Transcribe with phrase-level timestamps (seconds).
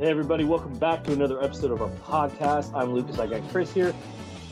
[0.00, 2.72] Hey, everybody, welcome back to another episode of our podcast.
[2.72, 3.18] I'm Lucas.
[3.18, 3.94] I got Chris here.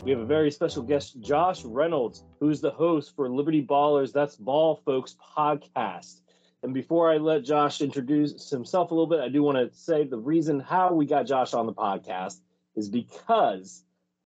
[0.03, 4.35] We have a very special guest, Josh Reynolds, who's the host for Liberty Ballers, that's
[4.35, 6.21] Ball Folks podcast.
[6.61, 10.03] And before I let Josh introduce himself a little bit, I do want to say
[10.03, 12.41] the reason how we got Josh on the podcast
[12.75, 13.83] is because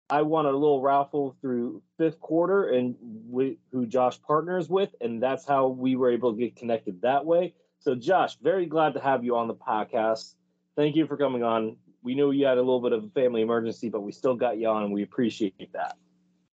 [0.09, 2.97] I won a little raffle through fifth quarter and
[3.29, 7.27] we, who Josh partners with, and that's how we were able to get connected that
[7.27, 7.53] way.
[7.81, 10.37] So, Josh, very glad to have you on the podcast
[10.77, 11.77] thank you for coming on.
[12.03, 14.59] We knew you had a little bit of a family emergency, but we still got
[14.59, 15.97] you on, and we appreciate that.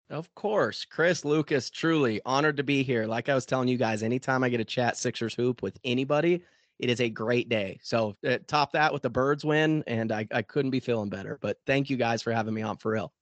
[0.09, 3.05] Of course, Chris Lucas, truly honored to be here.
[3.05, 6.43] Like I was telling you guys, anytime I get a chat Sixers hoop with anybody,
[6.77, 7.79] it is a great day.
[7.81, 11.39] So uh, top that with the Birds win, and I, I couldn't be feeling better.
[11.41, 13.13] But thank you guys for having me on for real.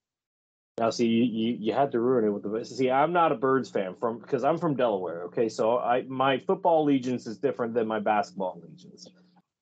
[0.79, 2.89] Now, see, you, you, you had to ruin it with the see.
[2.89, 5.23] I'm not a Birds fan from because I'm from Delaware.
[5.25, 9.07] Okay, so I my football allegiance is different than my basketball allegiance.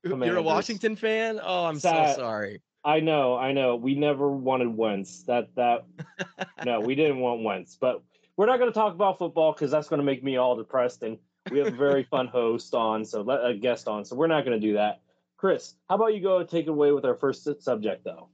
[0.04, 1.40] You're a Washington fan?
[1.42, 2.16] Oh, I'm Sad.
[2.16, 2.62] so sorry.
[2.84, 3.76] I know, I know.
[3.76, 5.24] We never wanted Wentz.
[5.24, 5.86] That that
[6.66, 7.78] no, we didn't want Wentz.
[7.80, 8.02] But
[8.38, 11.04] we're not going to talk about football because that's going to make me all depressed.
[11.04, 11.20] And
[11.52, 14.04] we have a very fun host on, so let a guest on.
[14.06, 15.02] So we're not going to do that.
[15.38, 18.30] Chris, how about you go take it away with our first subject, though?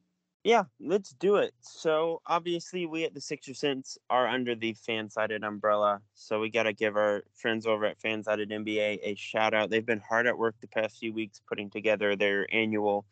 [0.48, 1.53] Yeah, let's do it.
[1.59, 5.99] So obviously, we at the Sixer Sense are under the fan-sided umbrella.
[6.16, 9.70] So we got to give our friends over at Fan-sided NBA a shout out.
[9.70, 13.05] They've been hard at work the past few weeks putting together their annual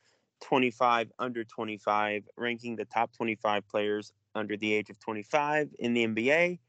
[0.44, 6.08] 25 under 25, ranking the top 25 players under the age of 25 in the
[6.08, 6.60] NBA.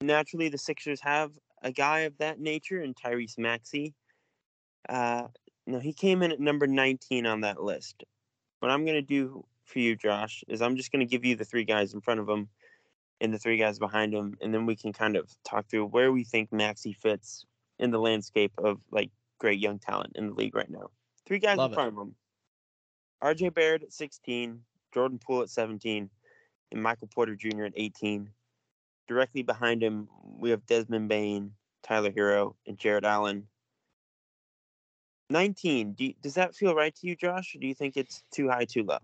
[0.00, 1.30] Naturally, the Sixers have
[1.62, 3.94] a guy of that nature in Tyrese Maxey.
[4.88, 5.28] Uh,
[5.68, 8.02] no, he came in at number 19 on that list.
[8.58, 11.36] What I'm going to do for you, Josh, is I'm just going to give you
[11.36, 12.48] the three guys in front of him
[13.20, 16.12] and the three guys behind him, and then we can kind of talk through where
[16.12, 17.46] we think Maxey fits
[17.78, 20.90] in the landscape of like great young talent in the league right now.
[21.26, 21.74] Three guys Love in it.
[21.74, 22.14] front of him:
[23.22, 23.50] R.J.
[23.50, 24.60] Barrett at 16,
[24.92, 26.10] Jordan Poole at 17,
[26.72, 27.64] and Michael Porter Jr.
[27.64, 28.28] at 18.
[29.06, 30.08] Directly behind him,
[30.38, 31.52] we have Desmond Bane,
[31.82, 33.46] Tyler Herro, and Jarrett Allen.
[35.30, 35.92] 19.
[35.92, 37.54] Do you, does that feel right to you, Josh?
[37.54, 38.98] Or do you think it's too high, too low?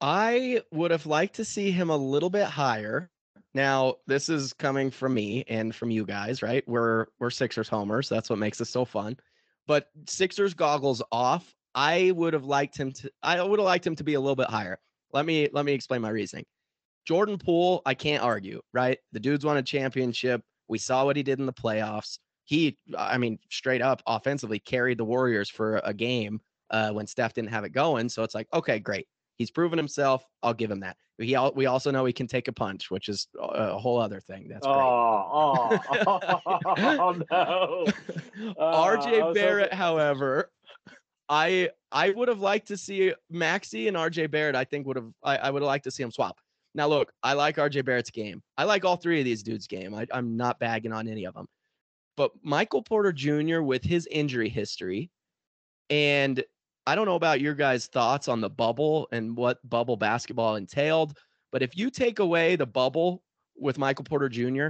[0.00, 3.10] I would have liked to see him a little bit higher.
[3.54, 6.66] Now, this is coming from me and from you guys, right?
[6.68, 8.08] We're we're Sixers homers.
[8.08, 9.16] That's what makes this so fun.
[9.66, 11.54] But Sixers goggles off.
[11.74, 14.36] I would have liked him to I would have liked him to be a little
[14.36, 14.78] bit higher.
[15.12, 16.44] Let me let me explain my reasoning.
[17.06, 18.98] Jordan Poole, I can't argue, right?
[19.12, 20.42] The dude's won a championship.
[20.68, 22.18] We saw what he did in the playoffs.
[22.44, 27.32] He, I mean, straight up offensively carried the Warriors for a game uh, when Steph
[27.32, 28.10] didn't have it going.
[28.10, 29.06] So it's like, okay, great.
[29.38, 30.24] He's proven himself.
[30.42, 30.96] I'll give him that.
[31.18, 34.48] He, we also know he can take a punch, which is a- whole other thing.
[34.48, 34.76] That's great.
[34.76, 37.86] oh, oh, oh, no.
[38.56, 40.50] Uh, RJ Barrett, hoping- however,
[41.28, 44.54] I I would have liked to see Maxey and RJ Barrett.
[44.54, 46.38] I think would have I, I would have liked to see him swap.
[46.74, 48.42] Now look, I like RJ Barrett's game.
[48.56, 49.94] I like all three of these dudes' game.
[49.94, 51.46] I, I'm not bagging on any of them.
[52.16, 53.60] But Michael Porter Jr.
[53.62, 55.10] with his injury history,
[55.90, 56.42] and
[56.88, 61.18] I don't know about your guys' thoughts on the bubble and what bubble basketball entailed,
[61.52, 63.22] but if you take away the bubble
[63.58, 64.68] with Michael Porter Jr.,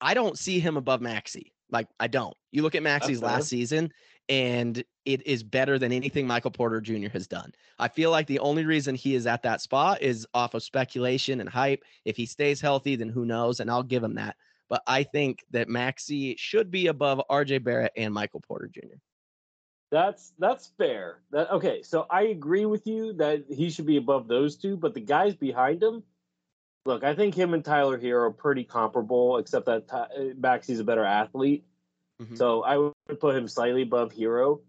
[0.00, 1.52] I don't see him above Maxey.
[1.72, 2.36] Like I don't.
[2.52, 3.90] You look at Maxey's last season,
[4.28, 7.08] and it is better than anything Michael Porter Jr.
[7.08, 7.50] has done.
[7.80, 11.40] I feel like the only reason he is at that spot is off of speculation
[11.40, 11.82] and hype.
[12.04, 13.58] If he stays healthy, then who knows?
[13.58, 14.36] And I'll give him that.
[14.68, 18.98] But I think that Maxey should be above RJ Barrett and Michael Porter Jr.
[19.94, 21.20] That's that's fair.
[21.30, 21.82] That okay.
[21.84, 25.36] So I agree with you that he should be above those two, but the guys
[25.36, 26.02] behind him,
[26.84, 30.80] look, I think him and Tyler Herro are pretty comparable, except that Ty- uh, Maxey's
[30.80, 31.64] a better athlete.
[32.20, 32.36] Mhm.
[32.36, 34.62] So I would put him slightly above Herro.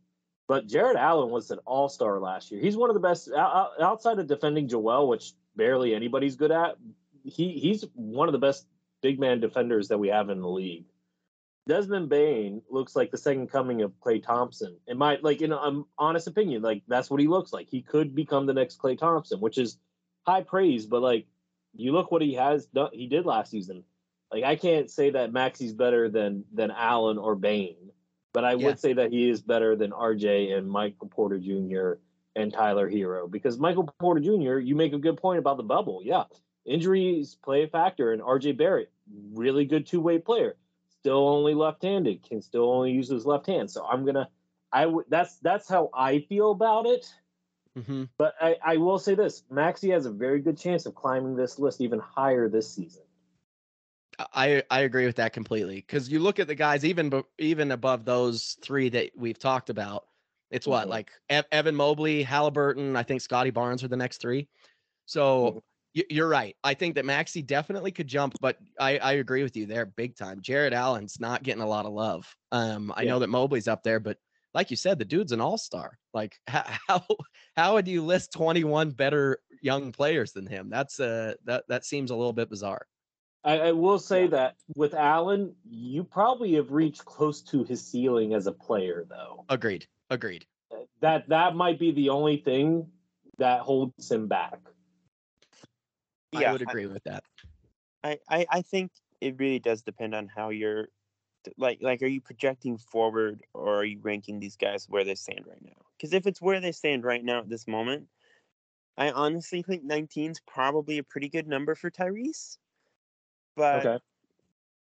[0.48, 2.62] But Jarrett Allen was an all star last year.
[2.62, 6.52] He's one of the best ou- ou- outside of defending Joel, which barely anybody's good
[6.52, 6.78] at.
[7.24, 8.68] He he's one of the best
[9.02, 10.86] big man defenders that we have in the league.
[11.68, 14.78] Desmond Bane looks like the second coming of Klay Thompson.
[14.88, 17.68] In my like in an um, honest opinion, like that's what he looks like.
[17.70, 19.78] He could become the next Klay Thompson, which is
[20.28, 21.26] high praise, but like
[21.76, 23.84] you look what he has done he did last season.
[24.32, 27.92] Like I can't say that Maxey's better than than Allen or Bane,
[28.32, 28.68] but I Yeah.
[28.68, 31.94] would say that he is better than RJ and Michael Porter Jr.
[32.36, 34.60] and Tyler Herro because Michael Porter Jr.
[34.60, 36.02] You make a good point about the bubble.
[36.04, 36.26] Yeah,
[36.64, 38.92] injuries play a factor, and RJ Barrett,
[39.34, 40.58] really good two way player,
[41.06, 43.70] still only left handed, can still only use his left hand.
[43.70, 44.28] So I'm gonna,
[44.74, 47.14] I would that's that's how I feel about it.
[47.76, 51.36] hmm But I, I will say this: Maxey has a very good chance of climbing
[51.36, 53.04] this list even higher this season.
[54.34, 58.06] I I agree with that completely because you look at the guys even even above
[58.06, 60.08] those three that we've talked about.
[60.52, 60.90] It's what Mhm.
[60.90, 62.96] like Evan Mobley, Haliburton.
[62.96, 64.48] I think Scottie Barnes are the next three.
[65.06, 65.62] So Mhm.
[66.10, 66.56] You're right.
[66.64, 70.16] I think that Maxey definitely could jump, but I I agree with you there big
[70.18, 70.42] time.
[70.42, 72.36] Jarrett Allen's not getting a lot of love.
[72.52, 73.12] Um, I Yeah.
[73.12, 74.18] know that Mobley's up there, but
[74.54, 75.98] like you said, the dude's an all star.
[76.14, 77.06] Like how how
[77.56, 80.70] how would you list 21 better young players than him?
[80.70, 82.88] That's uh that that seems a little bit bizarre.
[83.46, 84.30] I, I will say Yeah.
[84.32, 89.46] that with Allen, you probably have reached close to his ceiling as a player, though.
[89.48, 89.88] Agreed.
[90.10, 90.46] Agreed.
[91.00, 92.92] That that might be the only thing
[93.38, 94.60] that holds him back.
[96.34, 97.24] I would agree with that.
[98.04, 98.92] I, I, I think
[99.22, 100.88] it really does depend on how you're
[101.58, 105.46] like like are you projecting forward or are you ranking these guys where they stand
[105.48, 105.82] right now?
[105.98, 108.08] Because if it's where they stand right now at this moment,
[108.98, 112.58] I honestly think 19 is probably a pretty good number for Tyrese.
[113.56, 114.04] But Okay.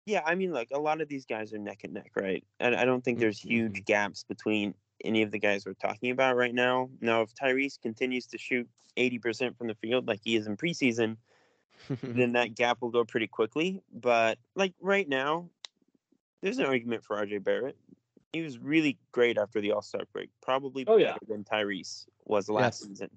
[0.05, 2.43] yeah, I mean, look, a lot of these guys are neck and neck, right?
[2.59, 3.83] And I don't think there's huge mm-hmm.
[3.83, 4.73] gaps between
[5.03, 6.89] any of the guys we're talking about right now.
[7.01, 8.67] Now, if Tyrese continues to shoot
[8.97, 11.17] 80% from the field like he is in preseason,
[12.01, 13.81] then that gap will go pretty quickly.
[13.93, 15.49] But like right now,
[16.41, 17.77] there's an argument for RJ Barrett.
[18.31, 21.17] He was really great after the All Star break, probably Oh, better yeah.
[21.27, 22.89] than Tyrese was last Yes.
[22.89, 23.09] season.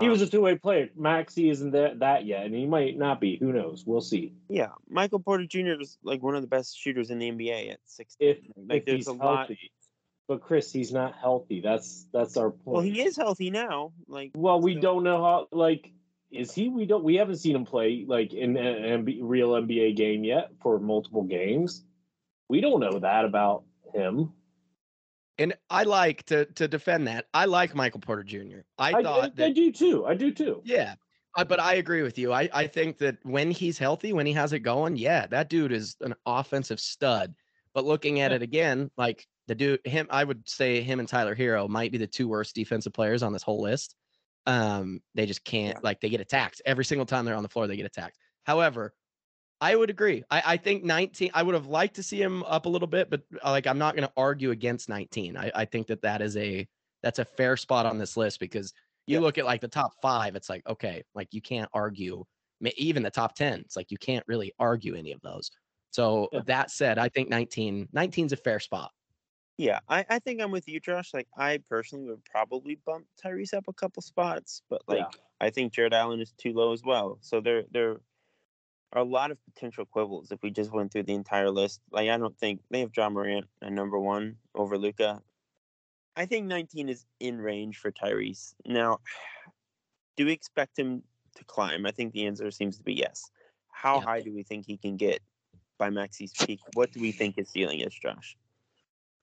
[0.00, 0.90] he was Um, a two way player.
[0.96, 3.36] Maxey isn't that, that yet, and he might not be.
[3.36, 3.84] Who knows?
[3.86, 4.32] We'll see.
[4.48, 5.80] yeah, Michael Porter Jr.
[5.80, 8.28] is like one of the best shooters in the NBA at 16.
[8.28, 9.38] If like if there's he's a lot.
[9.46, 9.70] healthy.
[10.28, 11.60] But Chris, he's not healthy.
[11.60, 12.64] That's that's our point.
[12.74, 13.92] Well, he is healthy now.
[14.08, 15.46] Like, Well, we so- don't know how.
[15.52, 15.92] Like,
[16.30, 16.68] is he?
[16.68, 17.04] We don't.
[17.04, 21.22] We haven't seen him play like in a MB, real NBA game yet for multiple
[21.22, 21.84] games.
[22.48, 23.64] We don't know that about
[23.94, 24.32] him.
[25.38, 27.26] And I like to to defend that.
[27.34, 28.60] I like Michael Porter Jr.
[28.78, 30.06] I, I, I, thought I that do too.
[30.06, 30.62] I do too.
[30.64, 30.94] yeah.
[31.36, 32.32] I, but I agree with you.
[32.32, 35.70] I, I think that when he's healthy, when he has it going, yeah, that dude
[35.70, 37.34] is an offensive stud.
[37.74, 41.36] But looking at it again, like the dude, him, I would say him and Tyler
[41.36, 43.94] Herro might be the two worst defensive players on this whole list.
[44.46, 45.80] Um, they just can't Yeah.
[45.82, 47.66] like they get attacked every single time they're on the floor.
[47.66, 48.18] They get attacked.
[48.44, 48.94] However,
[49.60, 50.24] I would agree.
[50.30, 51.30] I, I think 19.
[51.34, 53.78] I would have liked to see him up a little bit, but uh, like I'm
[53.78, 55.36] not going to argue against 19.
[55.36, 56.68] I, I think that that is a
[57.02, 58.72] that's a fair spot on this list because
[59.06, 59.20] you Yeah.
[59.20, 60.36] look at like the top five.
[60.36, 62.24] It's like okay, like you can't argue.
[62.76, 65.50] Even the top 10, it's like you can't really argue any of those.
[65.90, 66.42] So Yeah.
[66.46, 68.92] that said, I think 19 19 is a fair spot.
[69.58, 71.14] Yeah, I, I think I'm with you, Josh.
[71.14, 75.08] Like, I personally would probably bump Tyrese up a couple spots, but like, Yeah.
[75.40, 77.18] I think Jarrett Allen is too low as well.
[77.20, 78.00] So there, there
[78.92, 81.80] are a lot of potential quibbles if we just went through the entire list.
[81.90, 85.22] Like, I don't think they have Ja Morant at number one over Luka.
[86.16, 88.54] I think 19 is in range for Tyrese.
[88.66, 89.00] Now,
[90.16, 91.02] do we expect him
[91.36, 91.86] to climb?
[91.86, 93.30] I think the answer seems to be yes.
[93.70, 94.04] How Yeah.
[94.04, 95.20] high do we think he can get
[95.78, 96.60] by Maxey's peak?
[96.74, 98.36] What do we think his ceiling is, Josh?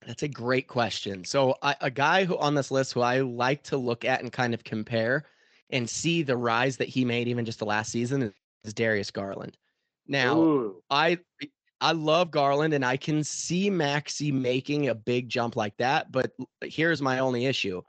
[0.05, 1.23] That's a great question.
[1.23, 4.31] So I, a guy who on this list who I like to look at and
[4.31, 5.25] kind of compare
[5.69, 8.33] and see the rise that he made even just the last season
[8.63, 9.57] is, Darius Garland.
[10.07, 10.83] Now Ooh.
[10.89, 11.19] I
[11.81, 16.31] I love Garland and I can see Maxey making a big jump like that, but
[16.61, 17.81] here's my only issue.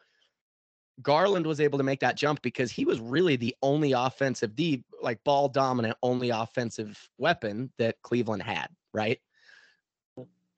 [1.01, 4.83] Garland was able to make that jump because he was really the only offensive, the
[5.01, 9.21] like ball dominant only offensive weapon that Cleveland had, right?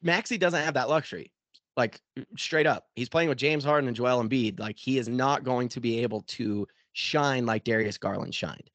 [0.02, 1.30] Maxey doesn't have that luxury.
[1.76, 2.00] Like
[2.38, 4.58] straight up, he's playing with James Harden and Joel Embiid.
[4.58, 8.70] Like he is not going to be able to shine like Darius Garland shined.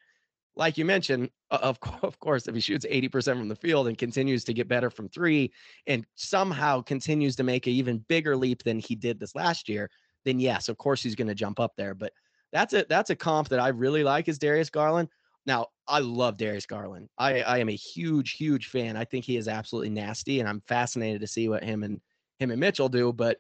[0.56, 3.98] Like you mentioned, of course, of course, if he shoots 80% from the field and
[3.98, 5.52] continues to get better from three
[5.88, 9.90] and somehow continues to make an even bigger leap than he did this last year,
[10.26, 11.96] then yes, of course he's going to jump up there.
[11.96, 12.14] But
[12.52, 15.10] that's a that's a comp that I really like is Darius Garland.
[15.46, 17.10] Now, I love Darius Garland.
[17.18, 18.96] I, I am a huge, huge fan.
[18.96, 22.00] I think he is absolutely nasty, and I'm fascinated to see what him and
[22.42, 23.14] him and Mitchell do.
[23.14, 23.38] But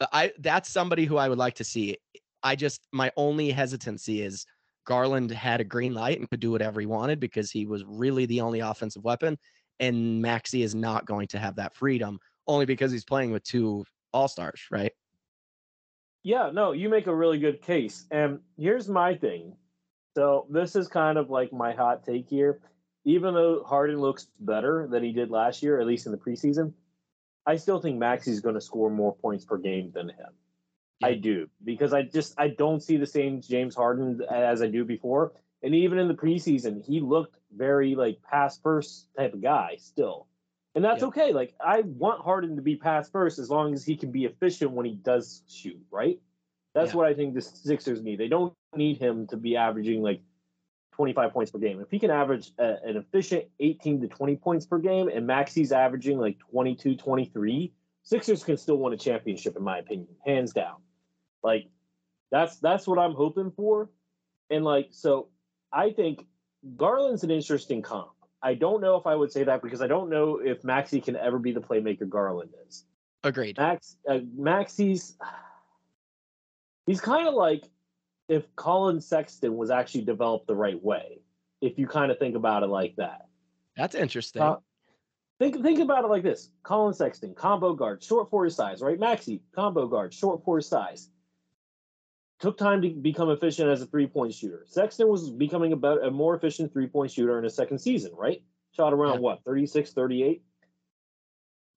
[0.00, 1.96] uh, I that's somebody who I would like to see.
[2.42, 4.46] I just my only hesitancy is
[4.86, 8.26] Garland had a green light and could do whatever he wanted because he was really
[8.26, 9.38] the only offensive weapon,
[9.78, 13.84] and Maxey is not going to have that freedom only because he's playing with two
[14.12, 14.92] all stars, right?
[16.22, 18.06] Yeah, no, you make a really good case.
[18.10, 19.54] And here's my thing.
[20.16, 22.60] So this is kind of like my hot take here.
[23.04, 26.74] Even though Harden looks better than he did last year, at least in the preseason,
[27.46, 30.32] I still think Maxey's going to score more points per game than him.
[31.02, 34.84] I do because I just I don't see the same James Harden as I do
[34.84, 35.32] before.
[35.62, 40.26] And even in the preseason, he looked very like pass first type of guy still.
[40.74, 41.08] And that's Yeah.
[41.08, 41.32] okay.
[41.32, 44.72] Like I want Harden to be pass first as long as he can be efficient
[44.72, 46.20] when he does shoot, right?
[46.74, 46.98] That's Yeah.
[46.98, 48.18] what I think the Sixers need.
[48.18, 50.20] They don't need him to be averaging like
[51.00, 51.80] 25 points per game.
[51.80, 55.72] If he can average a, an efficient 18 to 20 points per game and Maxey's
[55.72, 60.76] averaging like 22, 23, Sixers can still win a championship in my opinion, hands down.
[61.42, 61.68] Like
[62.30, 63.88] that's that's what I'm hoping for.
[64.50, 65.28] And like so
[65.72, 66.26] I think
[66.76, 68.10] Garland's an interesting comp.
[68.42, 71.16] I don't know if I would say that because I don't know if Maxey can
[71.16, 72.84] ever be the playmaker Garland is.
[73.24, 73.56] Agreed.
[73.56, 75.16] Max uh, Maxey's
[76.84, 77.70] he's kind of like
[78.30, 81.20] if Collin Sexton was actually developed the right way.
[81.60, 83.26] If you kind of think about it like that.
[83.76, 84.40] That's interesting.
[84.40, 84.56] Uh,
[85.38, 89.00] Think think about it like this: Collin Sexton, combo guard, short for his size, right?
[89.00, 91.08] Maxey, combo guard, short for his size.
[92.40, 94.64] Took time to become efficient as a three point shooter.
[94.66, 98.12] Sexton was becoming a, better, a more efficient three point shooter in his second season,
[98.14, 98.42] right?
[98.76, 99.20] Shot around Yeah.
[99.20, 100.42] what, 36, 38?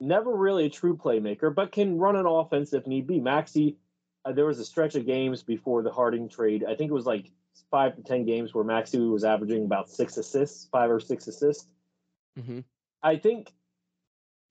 [0.01, 3.21] Never really a true playmaker, but can run an offense if need be.
[3.21, 3.77] Maxey,
[4.25, 6.63] uh, there was a stretch of games before the Harden trade.
[6.67, 7.29] I think it was like
[7.69, 11.67] five to 10 games where Maxey was averaging about six assists, five or six assists.
[12.39, 12.59] hmm
[13.01, 13.51] I think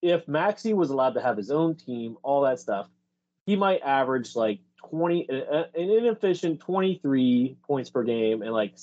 [0.02, 2.88] if Maxey was allowed to have his own team, all that stuff,
[3.46, 4.60] he might average like
[4.90, 8.74] 20, uh, an inefficient 23 points per game and like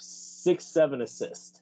[0.00, 1.60] six, seven assists,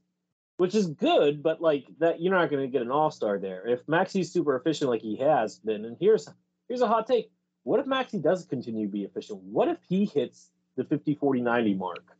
[0.57, 3.67] which is good, but like that, you're not going to get an all star there.
[3.67, 6.29] If Maxey's super efficient like he has been, and here's
[6.69, 7.31] here's a hot take
[7.65, 9.41] what if Maxey does continue to be efficient?
[9.43, 12.17] What if he hits the 50, 40, 90 mark?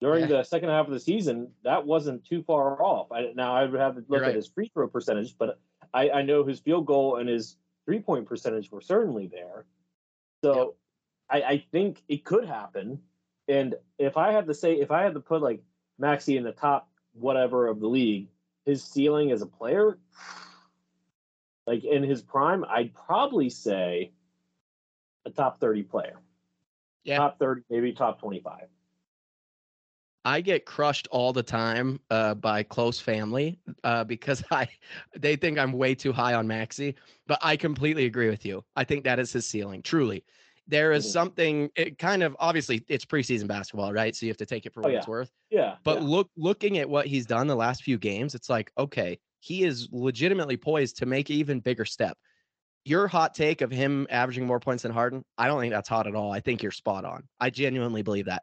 [0.00, 0.38] during Yeah.
[0.38, 3.10] the second half of the season, that wasn't too far off.
[3.10, 4.30] I, now I would have to look right.
[4.30, 5.58] at his free throw percentage, but
[5.94, 9.64] I, I know his field goal and his three point percentage were certainly there.
[10.44, 10.74] So
[11.30, 13.00] I, I think it could happen.
[13.48, 15.62] And if I had to say, if I had to put like
[15.98, 18.28] Maxey in the top whatever of the league,
[18.66, 19.98] his ceiling as a player,
[21.66, 24.12] like in his prime, I'd probably say
[25.24, 26.18] a top 30 player.
[27.04, 27.18] Yeah.
[27.18, 28.68] Top 30, maybe top 25.
[30.24, 34.68] I get crushed all the time uh, by close family uh, because I
[35.16, 36.96] they think I'm way too high on Maxey,
[37.26, 38.64] but I completely agree with you.
[38.74, 39.82] I think that is his ceiling.
[39.82, 40.24] Truly,
[40.66, 41.12] there is Mhm.
[41.12, 41.70] something.
[41.76, 44.16] It kind of obviously it's preseason basketball, right?
[44.16, 45.30] So you have to take it for Oh, what it's worth.
[45.50, 45.76] Yeah.
[45.84, 46.08] But yeah.
[46.08, 49.88] look, looking at what he's done the last few games, it's like okay, he is
[49.92, 52.18] legitimately poised to make an even bigger step.
[52.84, 56.08] Your hot take of him averaging more points than Harden, I don't think that's hot
[56.08, 56.32] at all.
[56.32, 57.22] I think you're spot on.
[57.38, 58.42] I genuinely believe that.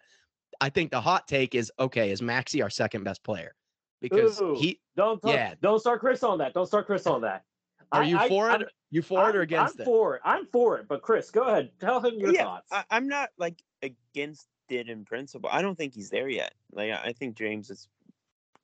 [0.62, 3.54] I think the hot take is okay, is Maxey our second best player?
[4.02, 4.56] Because Ooh.
[4.58, 5.56] he Don't talk, Yeah.
[5.62, 6.54] don't start Chris on that.
[6.54, 7.44] Don't start Chris on that.
[7.92, 8.70] are I- you I- for I'm- it?
[8.92, 9.86] You for it or I'm- against I'm it?
[9.86, 10.22] for it.
[10.24, 10.88] I'm for it.
[10.88, 11.72] But Chris, go ahead.
[11.80, 12.72] Tell him your yeah, thoughts.
[12.72, 15.50] I, I'm not like against it in principle.
[15.52, 16.54] I don't think he's there yet.
[16.72, 17.88] Like I I think James is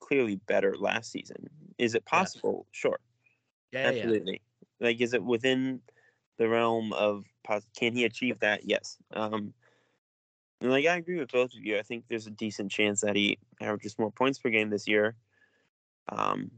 [0.00, 1.48] clearly better last season.
[1.78, 2.66] Is it possible?
[2.72, 2.98] Sure,
[3.72, 3.98] yeah, yeah.
[3.98, 4.42] absolutely.
[4.80, 5.80] Like, is it within
[6.38, 7.24] the realm of
[7.76, 8.64] can he achieve that?
[8.64, 8.96] Yes.
[9.12, 9.52] Um,
[10.60, 11.78] and like I agree with both of you.
[11.78, 15.16] I think there's a decent chance that he averages more points per game this year.
[16.10, 16.50] Um,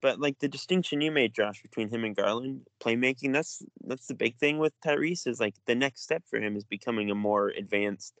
[0.00, 4.14] but like the distinction you made, Josh, between him and Garland, playmaking, that's that's the
[4.14, 7.48] big thing with Tyrese is like the next step for him is becoming a more
[7.48, 8.14] advanced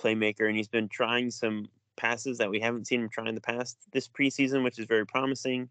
[0.00, 3.40] playmaker, and he's been trying some passes that we haven't seen him try in the
[3.40, 5.68] past this preseason, which is very promising.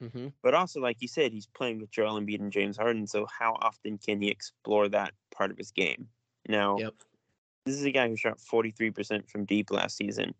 [0.00, 3.26] hmm But also, like you said, he's playing with Joel Embiid and James Harden, so
[3.26, 6.08] how often can he explore that part of his game?
[6.48, 6.94] Now, Yep.
[7.66, 10.34] this is a guy who shot 43% from deep last season.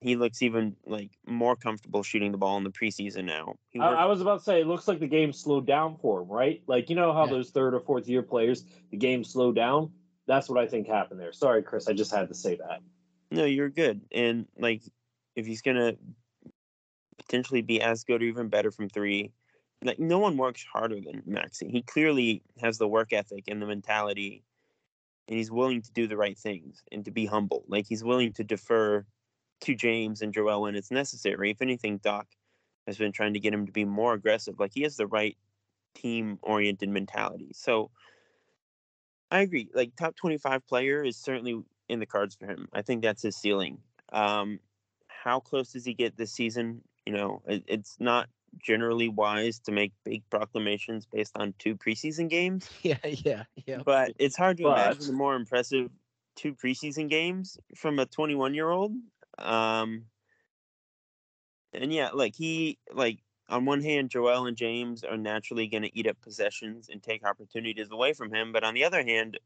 [0.00, 3.56] He looks even like more comfortable shooting the ball in the preseason now.
[3.80, 6.28] I, I was about to say, it looks like the game slowed down for him,
[6.28, 6.62] right?
[6.68, 7.32] Like, you know how Yeah.
[7.32, 9.92] those third or fourth year players, the game slowed down?
[10.26, 11.32] That's what I think happened there.
[11.32, 11.88] Sorry, Chris.
[11.88, 12.80] I just had to say that.
[13.30, 14.02] No, you're good.
[14.12, 14.82] And like,
[15.36, 15.94] if he's gonna
[17.18, 19.32] potentially be as good or even better from three,
[19.82, 21.68] like no one works harder than Maxey.
[21.70, 24.42] He clearly has the work ethic and the mentality,
[25.28, 27.64] and he's willing to do the right things and to be humble.
[27.68, 29.06] Like he's willing to defer
[29.60, 31.50] to James and Joel when it's necessary.
[31.50, 32.26] If anything, Doc
[32.86, 34.58] has been trying to get him to be more aggressive.
[34.58, 35.36] Like he has the right
[35.94, 37.50] team oriented mentality.
[37.54, 37.90] So
[39.30, 39.68] I agree.
[39.74, 42.68] Like top 25 player is certainly in the cards for him.
[42.72, 43.78] I think that's his ceiling.
[44.12, 44.60] Um,
[45.06, 46.82] how close does he get this season?
[47.06, 48.28] You know, it, it's not
[48.62, 52.68] generally wise to make big proclamations based on two preseason games.
[52.82, 53.78] Yeah, yeah, yeah.
[53.84, 55.90] But it's hard to But- imagine a more impressive
[56.36, 58.92] two preseason games from a 21 year old.
[59.38, 60.04] Um,
[61.72, 63.18] and yeah, like he like
[63.48, 67.24] on one hand, Joel and James are naturally going to eat up possessions and take
[67.26, 68.52] opportunities away from him.
[68.52, 69.38] But on the other hand,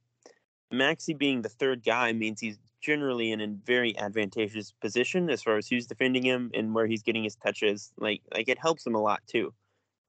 [0.73, 5.57] Maxey being the third guy means he's generally in a very advantageous position as far
[5.57, 7.93] as who's defending him and where he's getting his touches.
[7.97, 9.55] Like like it helps him a lot too.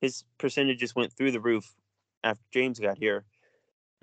[0.02, 1.76] His percentages went through the roof
[2.24, 3.26] after James got here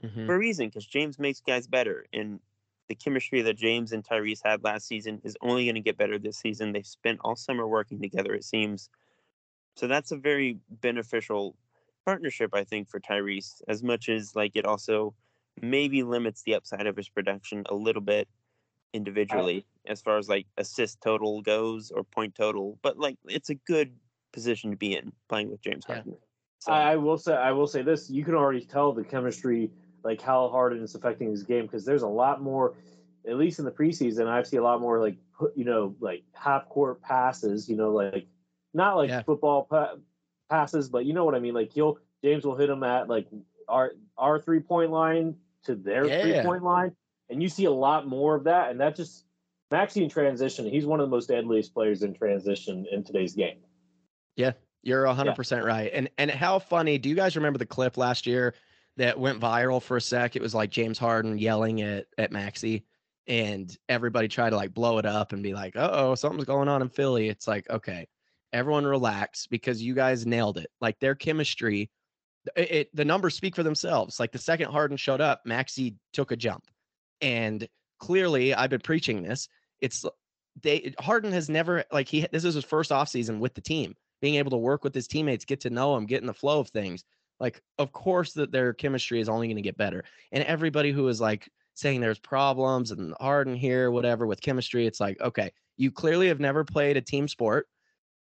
[0.02, 0.26] Mhm.
[0.26, 2.40] for a reason because James makes guys better and
[2.88, 6.18] the chemistry that James and Tyrese had last season is only going to get better
[6.18, 6.72] this season.
[6.72, 8.90] They've spent all summer working together, it seems.
[9.76, 11.56] So that's a very beneficial
[12.04, 15.14] partnership, I think, for Tyrese, as much as like it also
[15.60, 20.28] maybe limits the upside of his production a little bit uh, individually as far as
[20.28, 22.78] like assist total goes or point total.
[22.82, 23.94] But like it's a good
[24.32, 25.96] position to be in playing with James Yeah.
[25.96, 26.16] Harden.
[26.58, 29.70] So, I, I will say I will say this: you can already tell the chemistry,
[30.02, 32.74] like how Harden is affecting his game, because there's a lot more,
[33.26, 35.16] at least in the preseason, I've seen a lot more like
[35.54, 38.26] you know, like half court passes, you know, like
[38.74, 39.22] not like Yeah.
[39.22, 39.94] football pa-
[40.50, 41.54] passes, but you know what I mean.
[41.54, 43.26] Like he'll James will hit him at like
[43.68, 46.22] our our three point line to their Yeah.
[46.22, 46.96] three point line,
[47.28, 49.26] and you see a lot more of that, and that just
[49.70, 50.66] Maxey in transition.
[50.66, 53.58] He's one of the most deadliest players in transition in today's game.
[54.36, 54.52] Yeah,
[54.82, 55.90] you're 100% right.
[55.92, 58.54] And and how funny, do you guys remember the clip last year
[58.96, 60.34] that went viral for a sec?
[60.34, 62.84] It was like James Harden yelling at at Maxey
[63.26, 66.82] and everybody tried to like blow it up and be like, "Uh-oh, something's going on
[66.82, 68.08] in Philly." It's like, "Okay,
[68.52, 70.70] everyone relax because you guys nailed it.
[70.80, 71.90] Like their chemistry
[72.56, 74.20] it, it the numbers speak for themselves.
[74.20, 76.64] Like the second Harden showed up, Maxey took a jump.
[77.20, 79.48] And clearly, I've been preaching this.
[79.80, 80.04] It's
[80.62, 84.36] they Harden has never like he this is his first offseason with the team being
[84.36, 86.68] able to work with his teammates, get to know them, get in the flow of
[86.68, 87.04] things.
[87.38, 90.04] Like, of course, that their chemistry is only going to get better.
[90.30, 95.00] And everybody who is like saying there's problems and Harden here, whatever, with chemistry, it's
[95.00, 97.66] like, okay, you clearly have never played a team sport,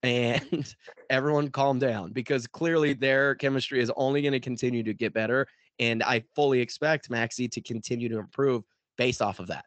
[0.02, 0.74] and
[1.11, 5.46] everyone calm down because clearly their chemistry is only going to continue to get better.
[5.78, 8.64] And I fully expect Maxey to continue to improve
[8.96, 9.64] based off of that.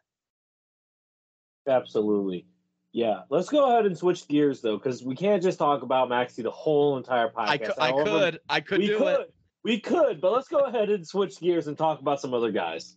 [1.68, 2.46] Absolutely.
[2.92, 3.20] Yeah.
[3.30, 6.50] Let's go ahead and switch gears though, because we can't just talk about Maxey the
[6.50, 7.48] whole entire podcast.
[7.48, 9.20] I, cou- I could, I could we do could.
[9.20, 9.34] it.
[9.64, 12.96] We could, but let's go ahead and switch gears and talk about some other guys.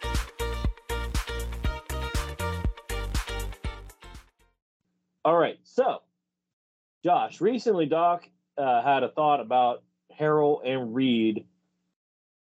[5.23, 5.59] All right.
[5.63, 6.01] So,
[7.03, 9.83] Josh, recently Doc uh, had a thought about
[10.19, 11.45] Harrell and Reed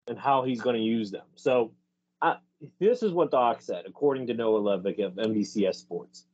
[0.06, 1.24] and how he's going to use them.
[1.34, 1.72] So,
[2.20, 2.36] I,
[2.78, 6.26] this is what Doc said, according to Noah Levick of NBCS Sports.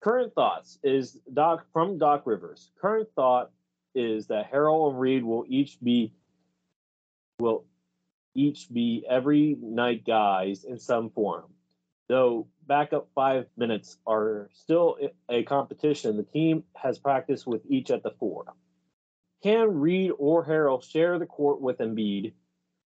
[0.00, 2.70] Current thoughts is Doc from Doc Rivers.
[2.80, 3.50] Current thought
[3.94, 6.12] is that Harrell and Reed will each be
[7.38, 7.64] will
[8.34, 11.53] each be every night guys in some form.
[12.08, 18.02] Though backup five minutes are still a competition, the team has practiced with each at
[18.02, 18.44] the four.
[19.42, 22.32] Can Reed or Harrell share the court with Embiid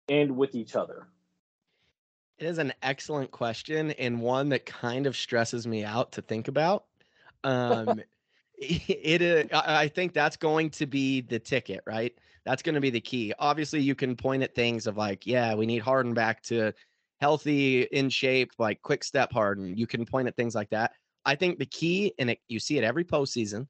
[0.08, 1.08] and with each other?
[2.38, 6.48] It is an excellent question and one that kind of stresses me out to think
[6.48, 6.84] about.
[7.44, 8.00] Um,
[8.58, 12.14] it, it uh, I I think that's going to be the ticket, right?
[12.44, 13.32] That's going to be the key.
[13.38, 16.72] Obviously, you can point at things of like, yeah, we need Harden back to
[17.20, 19.76] healthy, in shape, like quick step Harden.
[19.76, 20.92] You can point at things like that.
[21.24, 23.66] I think the key, and it, you see it every postseason,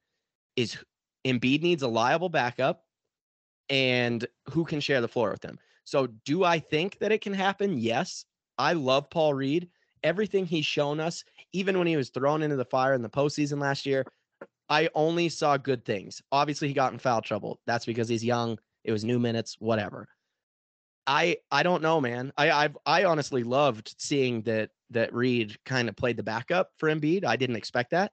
[0.56, 0.76] is
[1.24, 2.82] Embiid needs a liable backup,
[3.68, 5.58] and who can share the floor with him.
[5.84, 7.78] So, do I think that it can happen?
[7.78, 8.24] Yes.
[8.58, 9.68] I love Paul Reed.
[10.02, 13.60] Everything he's shown us, even when he was thrown into the fire in the postseason
[13.60, 14.04] last year,
[14.68, 16.22] I only saw good things.
[16.32, 17.60] Obviously, he got in foul trouble.
[17.66, 18.58] That's because he's young.
[18.84, 20.08] It was new minutes, whatever.
[21.06, 22.32] I I don't know, man.
[22.36, 26.88] I I've I honestly loved seeing that that Reed kind of played the backup for
[26.88, 27.24] Embiid.
[27.24, 28.12] I didn't expect that,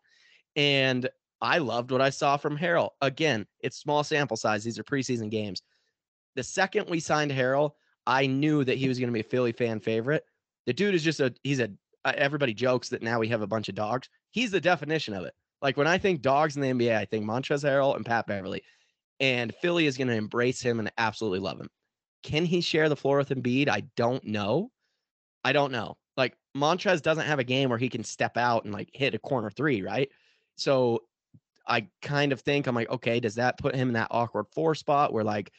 [0.55, 1.09] and
[1.41, 2.91] I loved what I saw from Harrell.
[3.01, 4.63] Again, it's small sample size.
[4.63, 5.61] These are preseason games.
[6.35, 7.71] The second we signed Harrell,
[8.07, 10.23] I knew that he was going to be a Philly fan favorite.
[10.65, 11.69] The dude is just a he's a
[12.05, 14.09] uh, everybody jokes that now we have a bunch of dogs.
[14.31, 15.33] He's the definition of it.
[15.61, 18.61] Like when I think dogs in the NBA, I think Montrezl Harrell and Pat Beverley.
[19.19, 21.69] And Philly is going to embrace him and absolutely love him.
[22.23, 23.69] Can he share the floor with Embiid?
[23.69, 24.71] I don't know.
[25.43, 25.97] I don't know.
[26.15, 29.19] Like Montrez doesn't have a game where he can step out and like hit a
[29.19, 30.09] corner three, right?
[30.55, 31.03] So
[31.67, 34.75] I kind of think I'm like, okay, does that put him in that awkward four
[34.75, 35.51] spot where like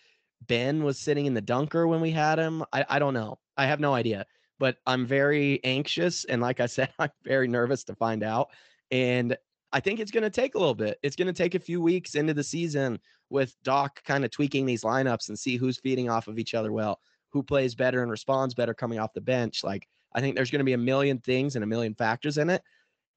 [0.46, 2.64] Ben was sitting in the dunker when we had him?
[2.72, 3.38] I, I don't know.
[3.56, 4.26] I have no idea.
[4.58, 6.24] But I'm very anxious.
[6.24, 8.50] And like I said, I'm very nervous to find out.
[8.90, 9.36] And
[9.74, 11.00] I think it's going to take a little bit.
[11.02, 14.66] It's going to take a few weeks into the season with Doc kind of tweaking
[14.66, 18.10] these lineups and see who's feeding off of each other well, who plays better and
[18.10, 19.64] responds better coming off the bench.
[19.64, 22.50] Like, I think there's going to be a million things and a million factors in
[22.50, 22.62] it.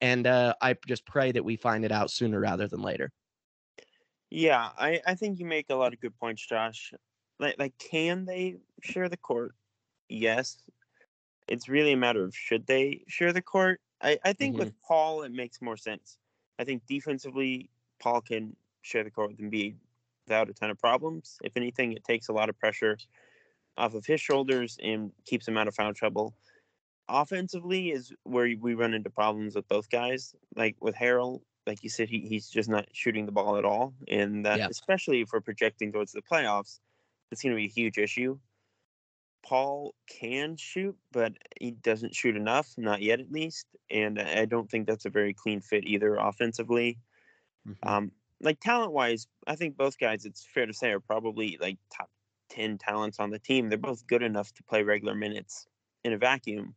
[0.02, 3.12] And uh, I just pray that we find it out sooner rather than later.
[4.32, 6.92] Yeah, I, I think you make a lot of good points, Josh.
[7.40, 9.54] Like, like, can they share the court?
[10.10, 10.58] Yes.
[11.48, 13.80] It's really a matter of should they share the court.
[14.02, 14.66] I, I think mm-hmm.
[14.66, 16.18] with Paul, it makes more sense
[16.60, 19.76] I think defensively, Paul can share the court with Embiid
[20.26, 21.38] without a ton of problems.
[21.44, 22.98] If anything, it takes a lot of pressure
[23.78, 26.36] off of his shoulders and keeps him out of foul trouble.
[27.10, 30.36] Offensively is where we run into problems with both guys.
[30.56, 33.94] Like with Harrell, like you said, he, he's just not shooting the ball at all.
[34.08, 34.68] And that, yeah.
[34.70, 36.80] especially if we're projecting towards the playoffs,
[37.32, 38.38] it's going to be a huge issue.
[39.48, 43.66] Paul can shoot, but he doesn't shoot enough, not yet at least.
[43.90, 47.00] And I don't think that's a very clean fit either offensively.
[47.66, 47.88] Mm-hmm.
[47.88, 51.78] Um, like talent wise, I think both guys, it's fair to say, are probably like
[51.96, 52.10] top
[52.50, 53.70] 10 talents on the team.
[53.70, 55.66] They're both good enough to play regular minutes
[56.04, 56.76] in a vacuum.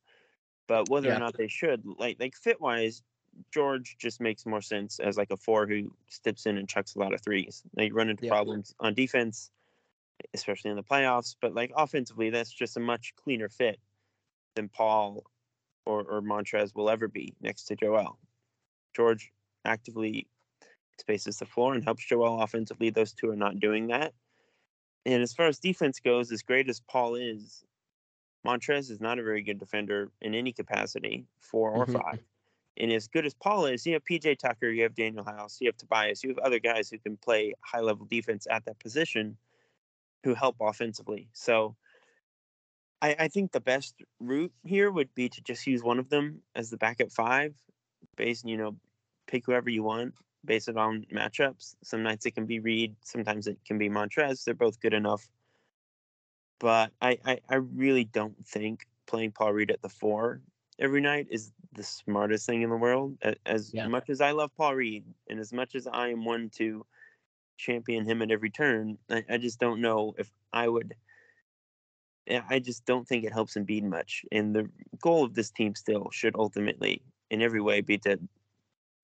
[0.68, 1.16] But whether yeah.
[1.16, 3.02] or not they should, like like fit wise,
[3.52, 7.00] George just makes more sense as like a four who steps in and chucks a
[7.00, 7.64] lot of threes.
[7.74, 8.30] Now you run into yeah.
[8.30, 9.50] problems on defense
[10.35, 11.37] especially in the playoffs.
[11.40, 13.78] But like offensively, that's just a much cleaner fit
[14.56, 15.24] than Paul
[15.87, 18.18] or, or Montrez will ever be next to Joel.
[18.94, 19.33] George
[19.64, 20.26] actively
[20.98, 22.90] spaces the floor and helps Joel offensively.
[22.90, 24.12] Those two are not doing that.
[25.06, 27.64] And as far as defense goes, as great as Paul is,
[28.46, 31.96] Montrez is not a very good defender in any capacity, four or mm-hmm.
[31.96, 32.20] five.
[32.76, 35.68] And as good as Paul is, you have PJ Tucker, you have Danuel House, you
[35.68, 39.37] have Tobias, you have other guys who can play high level defense at that position
[40.24, 41.28] who help offensively.
[41.33, 41.76] So
[43.02, 46.42] I, I think the best route here would be to just use one of them
[46.54, 47.54] as the backup five,
[48.16, 48.76] based you know,
[49.26, 51.74] pick whoever you want, base it on matchups.
[51.83, 54.44] Some nights it can be Reed, sometimes it can be Montrez.
[54.44, 55.28] They're both good enough.
[56.59, 60.42] But I, I, I really don't think playing Paul Reed at the four
[60.78, 63.16] every night is the smartest thing in the world.
[63.46, 63.87] As yeah.
[63.87, 66.85] much as I love Paul Reed, and as much as I am one to
[67.61, 68.99] champion him at every turn.
[69.11, 70.94] I, I just don't know if I would.
[72.49, 74.25] I just don't think it helps Embiid much.
[74.31, 74.68] And the
[75.01, 78.20] goal of this team still should ultimately, in every way, be to,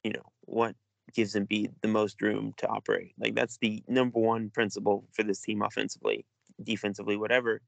[0.04, 0.76] you know, what
[1.12, 3.12] gives Embiid the most room to operate.
[3.18, 6.24] Like that's the number one principle for this team offensively,
[6.62, 7.60] defensively, whatever.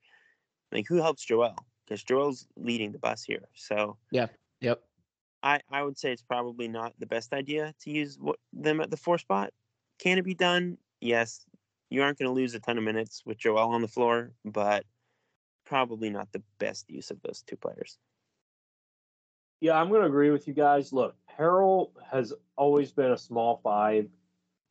[0.70, 1.56] Like who helps Joel?
[1.84, 3.48] Because Joel's leading the bus here.
[3.54, 4.26] So yeah,
[4.60, 4.82] yep.
[5.42, 8.90] I I would say it's probably not the best idea to use what, them at
[8.90, 9.50] the four spot,
[9.98, 10.78] can it be done?
[11.00, 11.44] Yes.
[11.90, 14.84] You aren't going to lose a ton of minutes with Joel on the floor, but
[15.64, 17.98] probably not the best use of those two players.
[19.60, 20.92] Yeah, I'm going to agree with you guys.
[20.92, 24.08] Look, Harrell has always been a small five.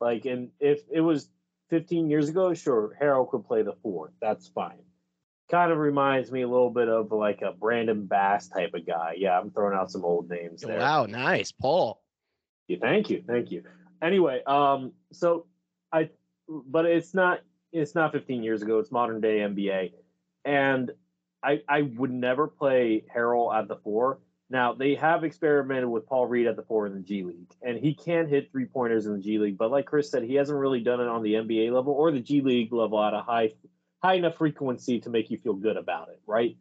[0.00, 1.28] Like, and if it was
[1.70, 4.12] 15 years ago, sure, Harrell could play the four.
[4.20, 4.78] That's fine.
[5.50, 9.14] Kind of reminds me a little bit of like a Brandon Bass type of guy.
[9.16, 10.78] Yeah, I'm throwing out some old names there.
[10.78, 12.00] Wow, nice, Paul.
[12.68, 13.64] Yeah, thank you, thank you
[14.02, 15.46] anyway, um, so
[15.92, 16.10] I,
[16.48, 17.40] but it's not
[17.72, 18.78] it's not 15 years ago.
[18.78, 19.92] It's modern day NBA,
[20.44, 20.90] and
[21.42, 24.20] I I would never play Harrell at the four.
[24.50, 27.78] Now they have experimented with Paul Reed at the four in the G League, and
[27.78, 29.58] he can hit three pointers in the G League.
[29.58, 32.20] But like Chris said, he hasn't really done it on the NBA level or the
[32.20, 33.52] G League level at a high
[34.02, 36.56] high enough frequency to make you feel good about it, right?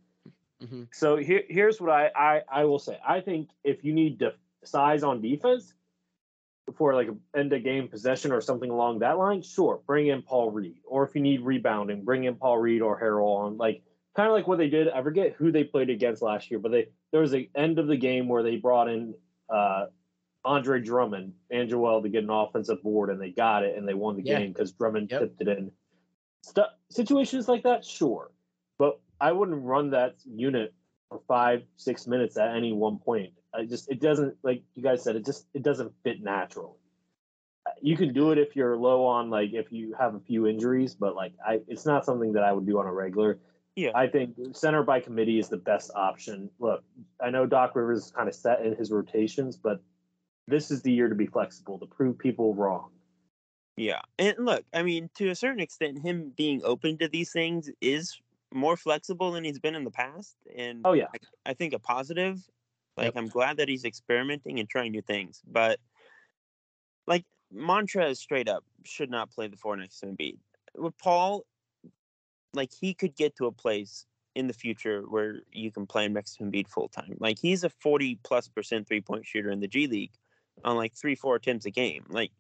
[0.62, 0.84] Mm-hmm.
[0.92, 2.98] So here, here's what I, I I will say.
[3.08, 4.34] I think if you need def-
[4.64, 5.74] size on defense,
[6.76, 10.22] for like an end of game possession or something along that line, sure, bring in
[10.22, 10.78] Paul Reed.
[10.86, 13.84] Or if you need rebounding, bring in Paul Reed or Harrell on like
[14.16, 14.90] kind of like what they did.
[14.90, 17.88] I forget who they played against last year, but they there was an end of
[17.88, 19.14] the game where they brought in
[19.50, 19.86] uh,
[20.44, 23.94] Andre Drummond and Joel to get an offensive board, and they got it and they
[23.94, 24.40] won the yeah.
[24.40, 25.22] game because Drummond yep.
[25.22, 25.72] tipped it in.
[26.44, 28.32] St- situations like that, sure,
[28.78, 30.74] but I wouldn't run that unit
[31.10, 33.34] for five, six minutes at any one point.
[33.54, 36.76] I just it doesn't like you guys said, it just it doesn't fit naturally.
[37.82, 40.96] You can do it if you're low on like if you have a few injuries,
[40.96, 43.40] but like I it's not something that I would do on a regular.
[43.76, 43.92] Yeah.
[43.94, 46.50] I think center by committee is the best option.
[46.60, 46.84] Look,
[47.22, 49.84] I know Doc Rivers is kind of set in his rotations, but
[50.48, 52.90] this is the year to be flexible to prove people wrong.
[53.76, 54.02] Yeah.
[54.18, 58.20] And look, I mean, to a certain extent, him being open to these things is
[58.52, 60.36] more flexible than he's been in the past.
[60.56, 61.08] And Oh yeah.
[61.46, 62.40] I think a positive.
[62.98, 63.18] Like Yep.
[63.18, 65.42] I'm glad that he's experimenting and trying new things.
[65.48, 65.80] But
[67.06, 70.38] like Montrez straight up should not play the four next to Embiid.
[70.76, 71.46] With Paul,
[72.54, 74.06] like he could get to a place
[74.36, 77.16] in the future where you can play him next to Embiid full time.
[77.20, 80.14] Like he's a 40 plus percent three point shooter in the G League
[80.64, 82.06] on like three, four attempts a game.
[82.10, 82.32] Like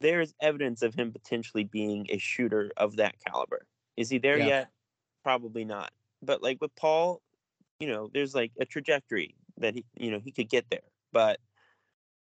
[0.00, 3.66] there's evidence of him potentially being a shooter of that caliber.
[3.96, 4.46] Is he there Yeah.
[4.46, 4.70] yet?
[5.22, 5.92] Probably not.
[6.22, 7.22] But like with Paul,
[7.80, 10.80] you know, there's like a trajectory that he, you know, he could get there.
[11.12, 11.40] But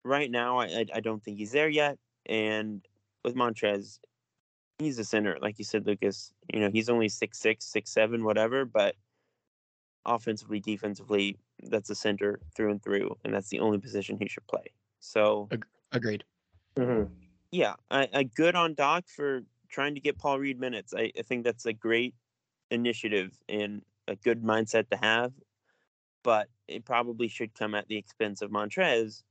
[0.04, 1.98] right now, I, I, I don't think he's there yet.
[2.26, 2.86] And
[3.24, 3.98] with Montrez,
[4.78, 6.32] he's a center, like you said, Lucas.
[6.52, 8.64] You know, he's only six six, six seven, whatever.
[8.64, 8.96] But
[10.04, 14.46] offensively, defensively, that's a center through and through, and that's the only position he should
[14.46, 14.72] play.
[15.00, 15.48] So
[15.92, 16.24] Agreed.
[16.76, 17.10] Mhm.
[17.50, 20.94] yeah, I, I good on Doc for trying to get Paul Reed minutes.
[20.96, 22.14] I, I think that's a great
[22.70, 25.32] initiative and a good mindset to have,
[26.22, 29.22] but it probably should come at the expense of Montrez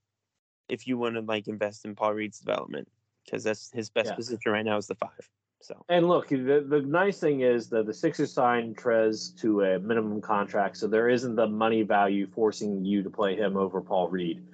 [0.67, 2.87] if you want to like invest in Paul Reed's development
[3.25, 4.15] because that's his best Yeah.
[4.15, 5.29] position right now is the five.
[5.61, 9.79] So And look, the, the nice thing is that the Sixers signed Trez to a
[9.79, 14.09] minimum contract, so there isn't the money value forcing you to play him over Paul
[14.09, 14.45] Reed.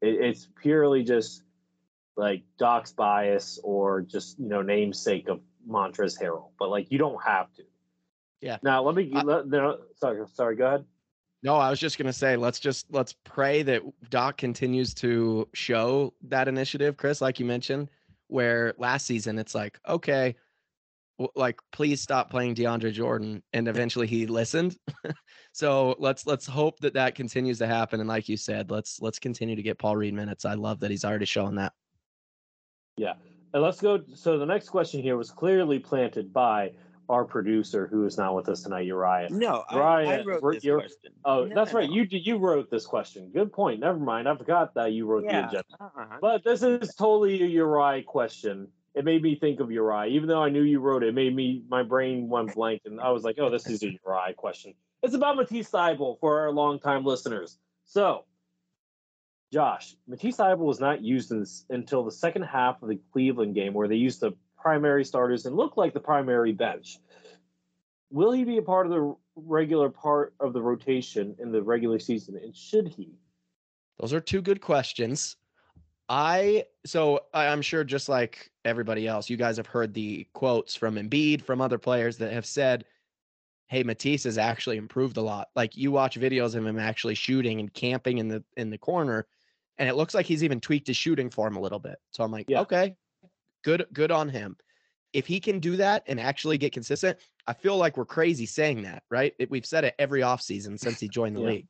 [0.00, 1.42] It, it's purely just
[2.16, 7.22] like Doc's bias or just you know namesake of Montrez Harrell, but like you don't
[7.24, 7.62] have to.
[8.40, 8.58] Yeah.
[8.62, 9.10] Now let me.
[9.14, 10.56] I- let, no, sorry, sorry.
[10.56, 10.84] Go ahead.
[11.42, 16.14] No, I was just gonna say let's just let's pray that Doc continues to show
[16.28, 17.88] that initiative, Chris, like you mentioned,
[18.28, 20.36] where last season it's like, okay,
[21.34, 24.76] like please stop playing DeAndre Jordan, and eventually he listened.
[25.52, 29.18] so let's let's hope that that continues to happen, and like you said, let's let's
[29.18, 30.44] continue to get Paul Reed minutes.
[30.44, 31.72] I love that he's already showing that.
[32.96, 33.14] Yeah,
[33.52, 34.00] and let's go.
[34.14, 36.72] So the next question here was clearly planted by
[37.12, 39.28] our producer, who is not with us tonight, Uriah.
[39.30, 41.12] no, I, I Ryan, wrote this question.
[41.24, 41.88] Oh, No, that's no, right.
[41.88, 41.94] no.
[41.96, 43.30] You you wrote this question.
[43.32, 43.80] Good point.
[43.80, 44.28] Never mind.
[44.28, 45.62] I forgot that you wrote the agenda.
[45.78, 46.18] uh-uh.
[46.20, 48.68] But this is totally a Uriah question.
[48.94, 51.10] It made me think of Uriah, even though I knew you wrote it.
[51.10, 53.86] It made me my brain went blank, and I was like, "Oh, this is a
[54.04, 57.58] Uriah question." It's about Matisse Thybulle for our longtime listeners.
[57.84, 58.24] So,
[59.52, 63.54] Josh, Matisse Thybulle was not used in this, until the second half of the Cleveland
[63.54, 66.98] game, where they used the primary starters and look like the primary bench.
[68.10, 71.98] Will he be a part of the regular part of the rotation in the regular
[71.98, 73.10] season, and should he?
[73.98, 75.36] Those are two good questions.
[76.08, 80.96] I so I'm sure just like everybody else, you guys have heard the quotes from
[80.96, 82.84] Embiid from other players that have said,
[83.68, 87.60] "Hey, Matisse has actually improved a lot." Like you watch videos of him actually shooting
[87.60, 89.26] and camping in the in the corner,
[89.78, 91.96] and it looks like he's even tweaked his shooting form a little bit.
[92.10, 92.60] So I'm like, Yeah.
[92.60, 92.94] okay,
[93.62, 94.56] good good on him.
[95.12, 98.82] If he can do that and actually get consistent, I feel like we're crazy saying
[98.82, 99.34] that, right?
[99.38, 101.46] It, we've said it every offseason since he joined the Yeah.
[101.48, 101.66] league.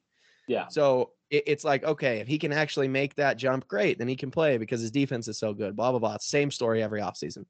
[0.47, 0.69] Yeah.
[0.69, 4.15] So it, it's like, okay, if he can actually make that jump, great, then he
[4.15, 5.75] can play because his defense is so good.
[5.75, 6.19] Blah, blah, blah.
[6.21, 7.45] Same story every offseason.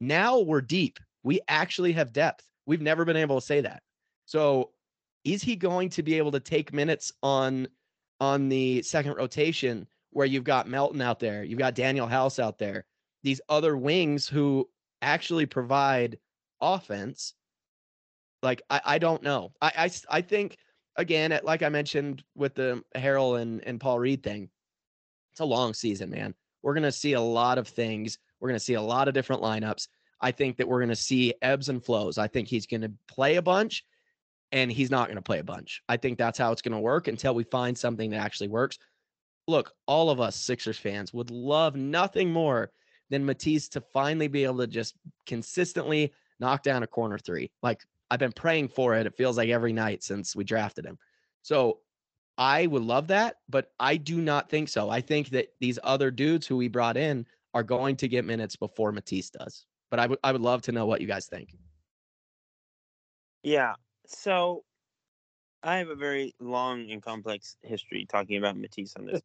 [0.00, 0.98] Now we're deep.
[1.22, 2.46] We actually have depth.
[2.66, 3.82] We've never been able to say that.
[4.26, 4.72] So
[5.24, 7.68] is he going to be able to take minutes on
[8.20, 12.58] on the second rotation where you've got Melton out there, you've got Danuel House out
[12.58, 12.84] there,
[13.22, 14.68] these other wings who
[15.02, 16.18] actually provide
[16.60, 17.34] offense?
[18.42, 19.52] Like I, I don't know.
[19.60, 20.56] I, I I think
[20.96, 24.50] again, like I mentioned with the Harrell and, and Paul Reed thing,
[25.32, 26.34] it's a long season, man.
[26.62, 28.18] We're going to see a lot of things.
[28.40, 29.88] We're going to see a lot of different lineups.
[30.20, 32.18] I think that we're going to see ebbs and flows.
[32.18, 33.84] I think he's going to play a bunch
[34.50, 35.82] and he's not going to play a bunch.
[35.88, 38.78] I think that's how it's going to work until we find something that actually works.
[39.46, 42.70] Look, all of us Sixers fans would love nothing more
[43.10, 44.94] than Matisse to finally be able to just
[45.26, 47.50] consistently knock down a corner three.
[47.62, 49.06] Like I've been praying for it.
[49.06, 50.98] It feels like every night since we drafted him.
[51.42, 51.80] So
[52.36, 54.90] I would love that, but I do not think so.
[54.90, 58.56] I think that these other dudes who we brought in are going to get minutes
[58.56, 59.66] before Matisse does.
[59.90, 61.56] But I would I would love to know what you guys think.
[63.42, 63.74] Yeah.
[64.06, 64.64] So
[65.62, 69.20] I have a very long and complex history talking about Matisse on this.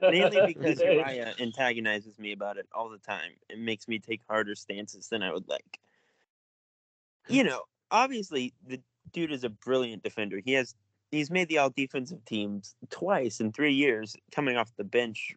[0.00, 3.32] Mainly because Uriah antagonizes me about it all the time.
[3.48, 5.80] It makes me take harder stances than I would like.
[7.26, 7.34] Hmm.
[7.34, 8.80] You know, obviously the
[9.12, 10.40] dude is a brilliant defender.
[10.44, 10.74] He has
[11.10, 15.34] he's made the all defensive teams twice in three years, coming off the bench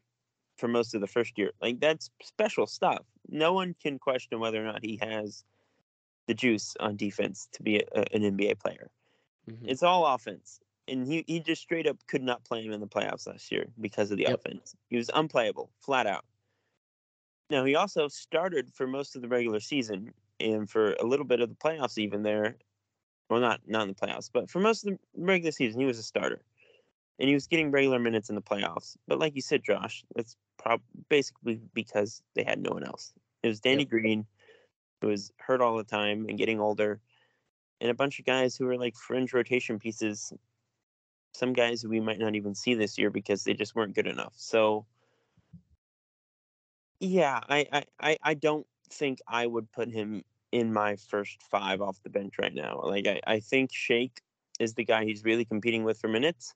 [0.58, 1.52] for most of the first year.
[1.62, 3.04] Like that's special stuff.
[3.30, 5.44] No one can question whether or not he has
[6.28, 8.90] the juice on defense to be a, an NBA player.
[9.50, 9.60] Mhm.
[9.64, 10.60] It's all offense.
[10.88, 13.68] And he, he just straight up could not play him in the playoffs last year
[13.80, 14.42] because of the Yep.
[14.42, 14.76] offense.
[14.90, 16.26] He was unplayable, flat out.
[17.50, 21.42] Now, he also started for most of the regular season and for a little bit
[21.42, 22.58] of the playoffs, even there.
[23.30, 25.98] Well, not, not in the playoffs, but for most of the regular season, he was
[25.98, 26.44] a starter.
[27.18, 28.98] And he was getting regular minutes in the playoffs.
[29.08, 33.14] But like you said, Josh, that's prob- basically because they had no one else.
[33.42, 33.90] It was Danny Yep.
[33.90, 34.28] Green,
[35.02, 37.00] who was hurt all the time and getting older
[37.82, 40.34] and a bunch of guys who are like fringe rotation pieces.
[41.34, 44.34] Some guys we might not even see this year because they just weren't good enough.
[44.38, 44.86] So,
[47.00, 52.02] yeah, I I, I, don't think I would put him in my first five off
[52.04, 52.82] the bench right now.
[52.84, 54.22] Like I, I think Shake
[54.60, 56.54] is the guy he's really competing with for minutes.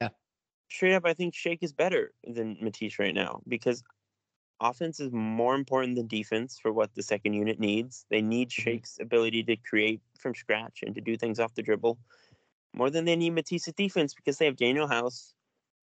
[0.00, 0.08] Yeah.
[0.68, 3.82] Straight up, I think Shake is better than Matisse right now because
[4.60, 8.06] offense is more important than defense for what the second unit needs.
[8.10, 8.62] They need mm-hmm.
[8.62, 11.98] Shake's ability to create from scratch and to do things off the dribble
[12.74, 15.34] more than they need Matisse's defense because they have Danuel House,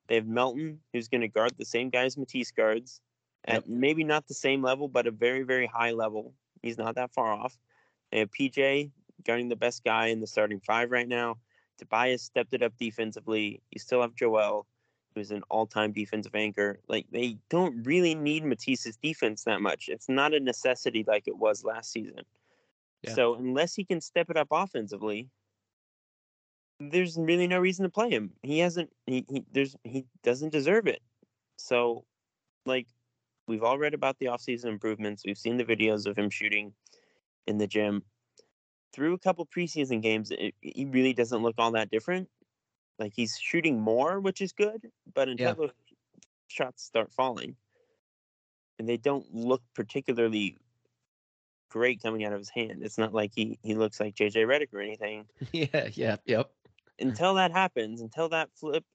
[0.07, 3.01] they have Melton, who's going to guard the same guys Matisse guards
[3.45, 6.33] at maybe not the same level, but a very, very high level.
[6.61, 7.57] He's not that far off.
[8.11, 8.91] They have PJ
[9.25, 11.37] guarding the best guy in the starting five right now.
[11.77, 13.61] Tobias stepped it up defensively.
[13.71, 14.65] You still have Joel,
[15.15, 16.79] who's an all-time defensive anchor.
[16.87, 19.89] Like they don't really need Matisse's defense that much.
[19.89, 22.21] It's not a necessity like it was last season.
[23.01, 23.13] Yeah.
[23.13, 25.29] So unless he can step it up offensively,
[26.79, 28.31] there's really no reason to play him.
[28.43, 28.89] He hasn't.
[29.05, 31.01] He, he there's he doesn't deserve it.
[31.57, 32.03] So,
[32.65, 32.87] like,
[33.47, 35.23] we've all read about the offseason improvements.
[35.25, 36.73] We've seen the videos of him shooting
[37.47, 38.03] in the gym.
[38.93, 42.29] Through a couple preseason games, it, he really doesn't look all that different.
[42.99, 45.53] Like he's shooting more, which is good, but until Yeah.
[45.55, 45.71] those
[46.47, 47.57] shots start falling,
[48.79, 50.57] and they don't look particularly
[51.69, 52.83] great coming out of his hand.
[52.83, 56.51] It's not like he he looks like JJ Redick or anything yeah, yeah, yep.
[56.99, 58.85] until that happens, until that flip,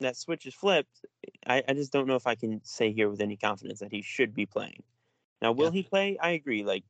[0.00, 1.04] that switch is flipped,
[1.46, 4.02] I, I just don't know if I can say here with any confidence that he
[4.02, 4.82] should be playing.
[5.42, 5.70] Now, will Yeah.
[5.72, 6.18] he play?
[6.18, 6.64] I agree.
[6.64, 6.84] Like,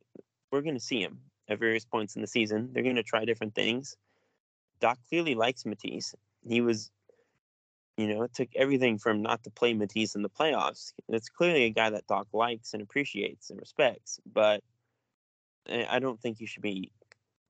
[0.51, 2.73] we're going to see him at various points in the season.
[2.73, 3.97] They're going to try different things.
[4.81, 6.15] Doc clearly likes Matisse.
[6.47, 6.91] He was,
[7.97, 10.93] you know, it took everything from not to play Matisse in the playoffs.
[11.09, 14.63] It's clearly a guy that Doc likes and appreciates and respects, but
[15.69, 16.93] I don't think you should be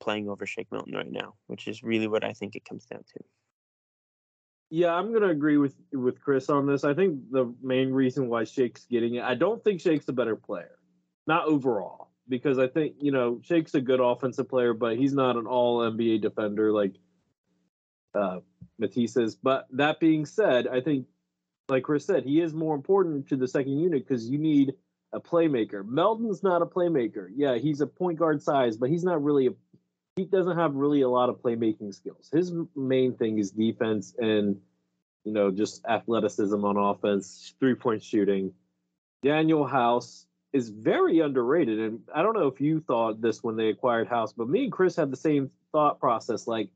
[0.00, 3.00] playing over Shake Milton right now, which is really what I think it comes down
[3.00, 3.24] to.
[4.70, 6.84] Yeah, I'm gonna agree with with Chris on this.
[6.84, 10.36] I think the main reason why Shake's getting it, I don't think Shake's a better
[10.36, 10.78] player,
[11.26, 15.36] not overall, because I think you know Shake's a good offensive player, but he's not
[15.36, 16.94] an All NBA defender like
[18.14, 18.40] uh,
[18.78, 19.34] Matisse is.
[19.34, 21.06] But that being said, I think,
[21.68, 24.74] like Chris said, he is more important to the second unit because you need
[25.12, 25.86] a playmaker.
[25.86, 27.28] Melton's not a playmaker.
[27.34, 29.50] Yeah, he's a point guard size, but he's not really a
[30.16, 32.30] he doesn't have really a lot of playmaking skills.
[32.32, 34.60] His main thing is defense and
[35.24, 38.52] you know just athleticism on offense, three point shooting.
[39.24, 43.68] Danuel House is very underrated, and I don't know if you thought this when they
[43.68, 46.46] acquired House, but me and Chris had the same thought process.
[46.46, 46.68] Like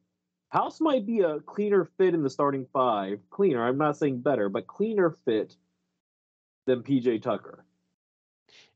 [0.51, 3.67] House might be a cleaner fit in the starting five, cleaner.
[3.67, 5.57] I'm not saying better, but cleaner fit
[6.67, 7.65] than PJ Tucker.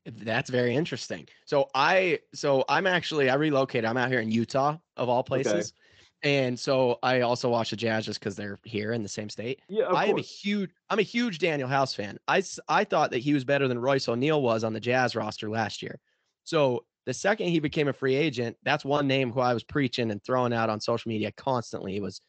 [0.05, 1.29] That's very interesting.
[1.45, 3.85] So I so I'm actually I relocated.
[3.85, 5.73] I'm out here in Utah of all places.
[6.25, 9.61] And so I also watch the Jazz just because they're here in the same state.
[9.69, 12.19] Yeah, I am a huge I'm a huge Danuel House fan.
[12.29, 15.49] I I thought that he was better than Royce O'Neale was on the Jazz roster
[15.49, 16.01] last year.
[16.45, 20.11] So the second he became a free agent, that's one name who I was preaching
[20.11, 22.21] and throwing out on social media constantly was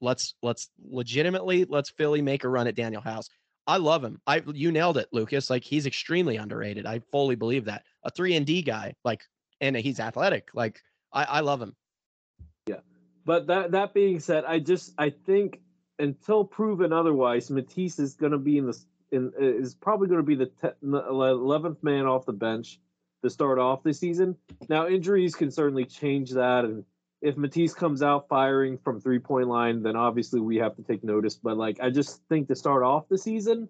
[0.00, 3.28] let's let's legitimately let's Philly make a run at Danuel House.
[3.66, 4.20] I love him.
[4.26, 5.50] I you nailed it, Lucas.
[5.50, 6.86] Like he's extremely underrated.
[6.86, 7.82] I fully believe that.
[8.04, 9.22] A three and D guy, like,
[9.60, 10.50] and he's athletic.
[10.54, 10.80] Like
[11.12, 11.74] I, I love him.
[12.68, 12.80] Yeah,
[13.24, 15.60] but that that being said, I just I think
[15.98, 18.78] until proven otherwise, Matisse is going to be in the
[19.10, 20.50] in is probably going to be the
[20.82, 22.78] eleventh man off the bench
[23.24, 24.36] to start off the season.
[24.68, 26.84] Now injuries can certainly change that, and
[27.20, 31.02] if Matisse comes out firing from three point line, then obviously we have to take
[31.02, 31.34] notice.
[31.34, 33.68] But like I just think to start off the season,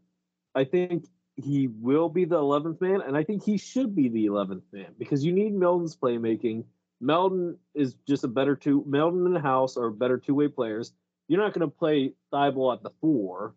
[0.54, 4.26] I think he will be the eleventh man, and I think he should be the
[4.26, 6.64] eleventh man because you need Milton's playmaking.
[7.00, 8.84] Melton is just a better two.
[8.86, 10.92] Melton and the House are better two way players.
[11.28, 13.54] You're not going to play Thybulle at the four,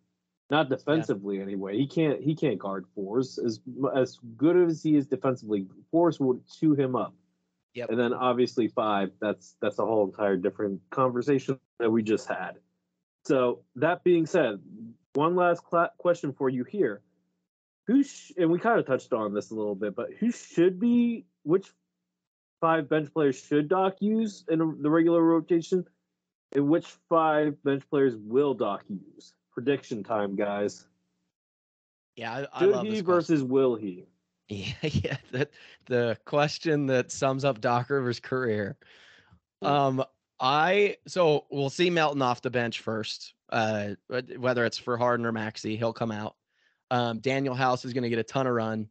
[0.49, 1.77] not defensively anyway.
[1.77, 3.59] He can't he can't guard fours as
[3.95, 5.67] as good as he is defensively.
[5.91, 7.13] Fours would chew him up.
[7.73, 7.89] Yep.
[7.89, 9.11] And then obviously five.
[9.19, 12.53] That's that's a whole entire different conversation that we just had.
[13.25, 14.59] So that being said,
[15.13, 17.01] one last cla question for you here:
[17.87, 20.79] Who sh- and we kind of touched on this a little bit, but who should
[20.79, 21.67] be which
[22.61, 25.85] five bench players should Doc use in the regular rotation,
[26.55, 29.33] and which five bench players will Doc use?
[29.57, 30.85] Prediction time, guys.
[32.15, 34.05] Yeah, I, I Should he this versus will he?
[34.49, 35.17] Yeah, yeah.
[35.31, 35.49] That
[35.87, 38.77] the question that sums up Doc Rivers' career.
[39.63, 40.03] Um,
[40.39, 43.33] I so we'll see Melton off the bench first.
[43.51, 43.95] Uh,
[44.37, 46.35] whether it's for Harden or Maxey, he'll come out.
[46.91, 48.87] Um, Danuel House is going to get a ton of run.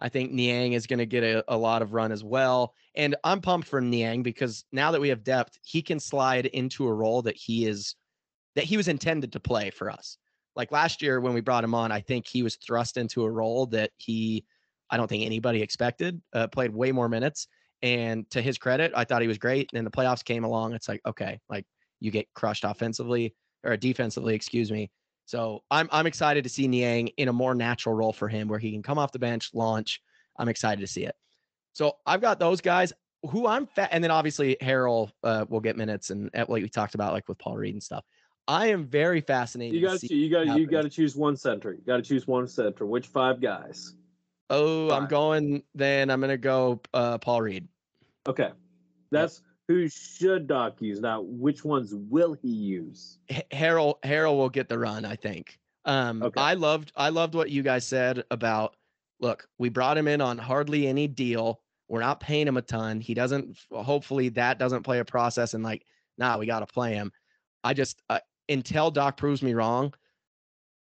[0.00, 2.74] I think Niang is going to get a, a lot of run as well.
[2.96, 6.88] And I'm pumped for Niang because now that we have depth, he can slide into
[6.88, 7.94] a role that he is
[8.58, 10.18] that he was intended to play for us.
[10.56, 13.30] Like last year when we brought him on, I think he was thrust into a
[13.30, 14.44] role that he
[14.90, 16.20] I don't think anybody expected.
[16.32, 17.46] Uh, played way more minutes,
[17.82, 19.70] and to his credit, I thought he was great.
[19.70, 20.72] And then the playoffs came along.
[20.72, 21.66] It's like okay, like
[22.00, 23.32] you get crushed offensively
[23.62, 24.90] or defensively, excuse me.
[25.26, 28.58] So I'm I'm excited to see Niang in a more natural role for him, where
[28.58, 30.00] he can come off the bench, launch.
[30.36, 31.14] I'm excited to see it.
[31.74, 32.92] So I've got those guys
[33.30, 36.68] who I'm fat, and then obviously Harrell uh, will get minutes, and at what we
[36.68, 38.04] talked about, like with Paul Reed and stuff.
[38.48, 39.74] I am very fascinated.
[39.74, 41.72] You to got see to you got you got to choose one center.
[41.72, 42.86] You got to choose one center.
[42.86, 43.94] Which five guys?
[44.48, 45.62] Oh, I'm going.
[45.74, 47.68] Then I'm gonna go uh, Paul Reed.
[48.26, 48.50] Okay,
[49.10, 51.00] that's who should Doc use.
[51.00, 53.18] Now, which ones will he use?
[53.28, 55.58] H- Harrell Harrell will get the run, I think.
[55.84, 56.40] Um, Okay.
[56.40, 58.76] I loved I loved what you guys said about.
[59.20, 61.60] Look, we brought him in on hardly any deal.
[61.88, 63.00] We're not paying him a ton.
[63.00, 63.58] He doesn't.
[63.70, 65.84] Hopefully, that doesn't play a process and like,
[66.16, 67.12] nah, we got to play him.
[67.62, 68.00] I just
[68.48, 69.94] until Doc proves me wrong,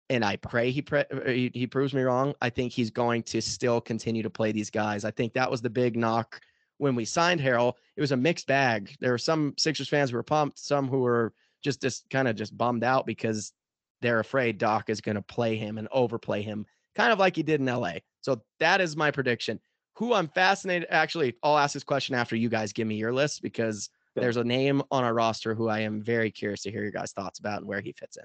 [0.09, 2.33] and I pray he, pre- uh, he proves me wrong.
[2.41, 5.03] I think he's going to still continue to play these guys.
[5.03, 6.39] I think that was the big knock
[6.77, 7.73] when we signed Harrell.
[7.95, 8.95] It was a mixed bag.
[8.99, 11.33] There were some Sixers fans who were pumped, some who were
[11.63, 13.51] just just kind of just bummed out because
[14.01, 17.43] they're afraid Doc is going to play him and overplay him, kind of like he
[17.43, 17.93] did in LA.
[18.21, 19.59] So that is my prediction.
[19.95, 20.87] Who I'm fascinated.
[20.91, 23.89] Actually, I'll ask this question after you guys give me your list because.
[24.21, 27.11] There's a name on our roster who I am very curious to hear your guys'
[27.11, 28.23] thoughts about and where he fits in.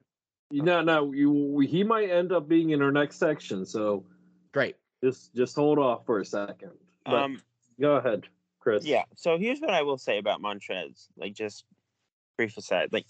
[0.50, 3.64] You know, no, you he might end up being in our next section.
[3.64, 4.04] So
[4.52, 4.76] Great.
[5.02, 6.72] just just hold off for a second.
[7.04, 7.42] But Um,
[7.80, 8.28] go ahead,
[8.60, 8.84] Chris.
[8.84, 9.04] yeah.
[9.16, 11.08] So here's what I will say about Montrez.
[11.16, 11.64] Like, just
[12.36, 12.92] brief aside.
[12.92, 13.06] Like,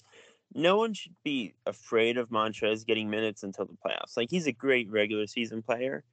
[0.55, 4.17] no one should be afraid of Montrez getting minutes until the playoffs.
[4.17, 6.05] Like, he's a great regular season player,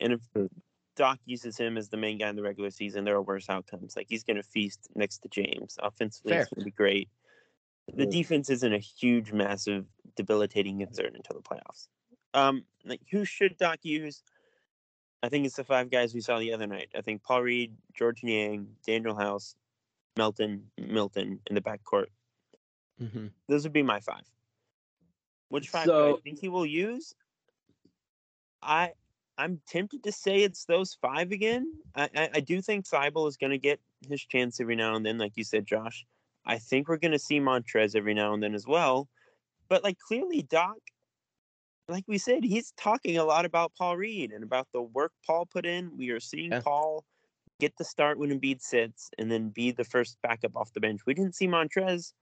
[0.00, 0.46] and if Hmm.
[0.98, 3.96] Doc uses him as the main guy in the regular season, there are worse outcomes.
[3.96, 5.78] Like, he's going to feast next to James.
[5.80, 7.08] Offensively, it's going to be great.
[7.94, 8.10] The Hmm.
[8.10, 9.86] defense isn't a huge, massive,
[10.16, 11.88] debilitating concern until the playoffs.
[12.34, 14.22] Um, like, who should Doc use?
[15.22, 16.90] I think it's the five guys we saw the other night.
[16.96, 19.56] I think Paul Reed, George Niang, Danuel House,
[20.16, 22.08] Melton, Milton in the backcourt.
[22.98, 24.28] hmm Those would be my five.
[25.48, 27.14] Which five do I think he will use?
[28.60, 28.92] I
[29.38, 31.72] I'm tempted to say it's those five again.
[31.94, 35.06] I I, I do think Seibel is going to get his chance every now and
[35.06, 36.04] then, like you said, Josh.
[36.44, 39.08] I think we're going to see Montrez every now and then as well.
[39.68, 40.78] But like clearly, Doc,
[41.88, 45.46] like we said, he's talking a lot about Paul Reed and about the work Paul
[45.46, 45.96] put in.
[45.96, 46.60] We are seeing Yeah.
[46.60, 47.04] Paul
[47.60, 51.00] get the start when Embiid sits and then be the first backup off the bench.
[51.06, 52.12] We didn't see Montrez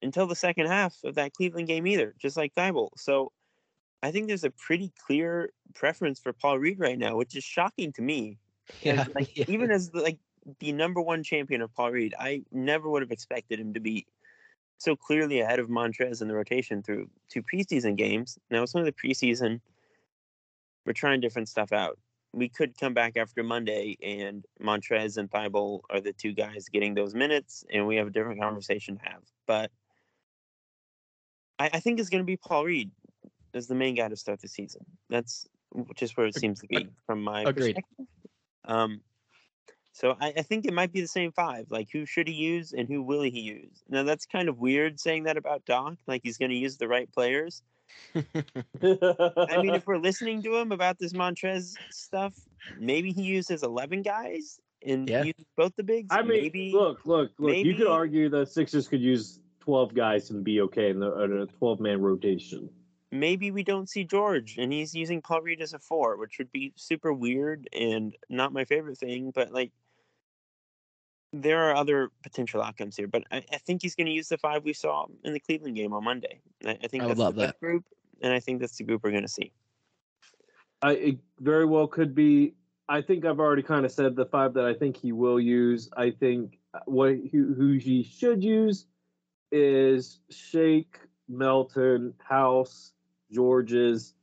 [0.00, 2.90] until the second half of that Cleveland game either, just like Thybulle.
[2.96, 3.32] So
[4.02, 7.92] I think there's a pretty clear preference for Paul Reed right now, which is shocking
[7.94, 8.38] to me.
[8.82, 9.00] Yeah.
[9.00, 9.46] As, like, yeah.
[9.48, 10.18] Even as the, like
[10.60, 14.06] the number one champion of Paul Reed, I never would have expected him to be
[14.76, 18.38] so clearly ahead of Montrez in the rotation through two preseason games.
[18.50, 19.60] Now some of the preseason,
[20.84, 21.98] we're trying different stuff out.
[22.34, 26.94] We could come back after Monday and Montrez and Thybulle are the two guys getting
[26.94, 29.22] those minutes, and we have a different conversation to have.
[29.46, 29.70] But
[31.58, 32.90] I, I think it's going to be Paul Reed
[33.54, 34.84] as the main guy to start the season.
[35.08, 35.46] That's
[35.96, 37.74] just where it seems to be from my agreed.
[37.74, 38.06] perspective.
[38.64, 39.00] Um,
[39.92, 41.66] so I, I think it might be the same five.
[41.70, 43.82] Like, who should he use and who will he use?
[43.88, 45.94] Now that's kind of weird saying that about Doc.
[46.06, 47.62] Like he's going to use the right players.
[48.14, 48.22] I
[49.62, 52.34] mean, if we're listening to him about this Montrez stuff,
[52.78, 55.24] maybe he uses eleven guys and Yeah.
[55.24, 56.08] uses both the bigs.
[56.10, 57.56] I mean, maybe look, look, look.
[57.56, 61.40] You could argue that Sixers could use twelve guys and be okay in the in
[61.40, 62.70] a twelve man rotation.
[63.10, 66.52] Maybe we don't see George and he's using Paul Reed as a four, which would
[66.52, 69.30] be super weird and not my favorite thing.
[69.34, 69.72] But like,
[71.32, 73.06] there are other potential outcomes here.
[73.06, 75.76] But I, I think he's going to use the five we saw in the Cleveland
[75.76, 76.40] game on Monday.
[76.64, 77.84] I, I think I that's love the best group,
[78.22, 79.52] and I think that's the group we're going to see.
[80.80, 82.54] I it very well could be
[82.88, 85.90] I think I've already kind of said the five that I think he will use.
[85.96, 88.86] I think uh, what who, who he should use
[89.52, 90.98] is Shake,
[91.28, 92.92] Melton, House,
[93.32, 94.14] Georges,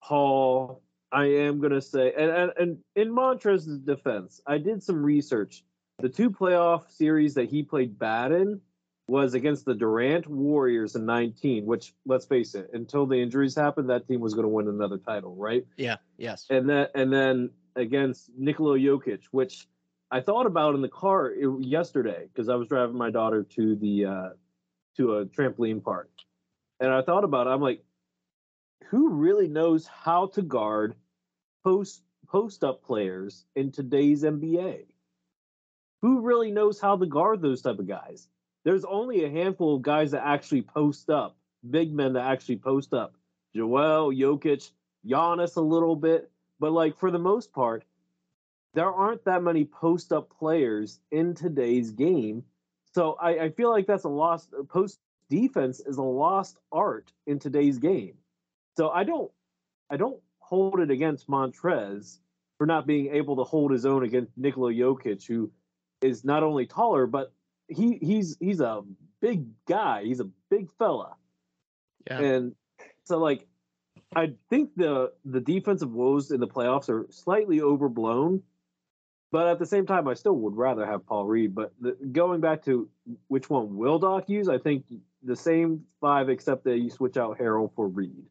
[0.00, 0.82] Hall.
[1.12, 5.64] I am gonna say, and and, and in Montrez's defense, I did some research.
[5.98, 8.60] The two playoff series that he played bad in
[9.08, 13.88] was against the Durant Warriors in 19, which let's face it, until the injuries happened,
[13.88, 15.64] that team was going to win another title, right?
[15.76, 15.96] Yeah.
[16.18, 16.46] Yes.
[16.50, 19.68] And then and then against Nikola Jokic, which
[20.10, 24.04] I thought about in the car yesterday because I was driving my daughter to the
[24.06, 24.28] uh,
[24.96, 26.10] to a trampoline park,
[26.80, 27.50] and I thought about it.
[27.50, 27.84] I'm like,
[28.84, 30.94] who really knows how to guard
[31.64, 34.86] post post up players in today's NBA?
[36.02, 38.28] Who really knows how to guard those type of guys?
[38.64, 41.36] There's only a handful of guys that actually post up,
[41.68, 43.14] big men that actually post up.
[43.54, 44.70] Joel, Jokic,
[45.06, 47.84] Giannis a little bit, but like for the most part,
[48.74, 52.44] there aren't that many post up players in today's game.
[52.94, 54.98] So I, I feel like that's a lost post
[55.30, 58.14] defense is a lost art in today's game.
[58.76, 59.30] So I don't
[59.90, 62.18] I don't hold it against Montrez
[62.58, 65.50] for not being able to hold his own against Nikola Jokic, who
[66.00, 67.32] is not only taller, but
[67.68, 68.82] he he's he's a
[69.20, 70.04] big guy.
[70.04, 71.16] He's a big fella.
[72.06, 72.20] Yeah.
[72.20, 72.54] And
[73.04, 73.46] so like
[74.14, 78.42] I think the the defensive woes in the playoffs are slightly overblown,
[79.32, 81.54] but at the same time, I still would rather have Paul Reed.
[81.54, 82.88] But the, going back to
[83.28, 84.84] which one will Doc use, I think
[85.22, 88.24] the same five, except that you switch out Harrell for Reed.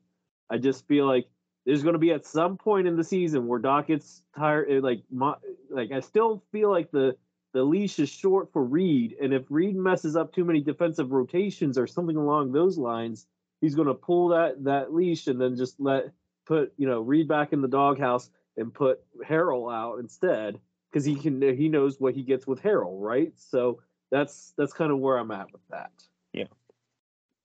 [0.49, 1.27] I just feel like
[1.65, 4.69] there's going to be at some point in the season where Doc gets tired.
[4.69, 5.35] eh, Like, my,
[5.69, 7.15] like I still feel like the
[7.53, 11.77] the leash is short for Reed, and if Reed messes up too many defensive rotations
[11.77, 13.27] or something along those lines,
[13.61, 16.11] he's going to pull that that leash and then just let
[16.45, 20.59] put you know Reed back in the doghouse and put Harrell out instead
[20.91, 23.31] because he can he knows what he gets with Harrell, right?
[23.37, 23.81] So
[24.11, 25.91] that's that's kind of where I'm at with that.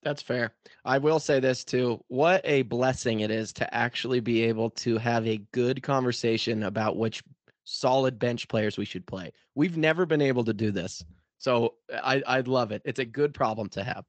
[0.02, 0.54] That's fair.
[0.84, 2.02] I will say this too.
[2.08, 6.96] What a blessing it is to actually be able to have a good conversation about
[6.96, 7.22] which
[7.64, 9.32] solid bench players we should play.
[9.54, 11.04] We've never been able to do this.
[11.38, 12.82] So I I love it.
[12.84, 14.04] It's a good problem to have.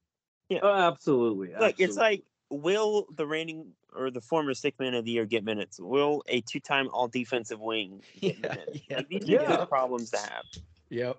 [0.62, 1.50] Oh, absolutely.
[1.58, 5.44] Look, it's like will the reigning or the former six man of the year get
[5.44, 5.78] minutes?
[5.80, 8.80] Will a two time all defensive wing get Yeah, minutes?
[8.88, 8.96] yeah.
[8.96, 10.44] Like these are good problems to have.
[10.90, 11.18] Yep.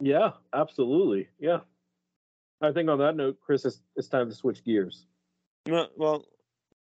[0.00, 1.60] yeah, absolutely, yeah.
[2.60, 5.06] I think on that note, Chris, it's, it's time to switch gears.
[5.68, 6.24] Well, well,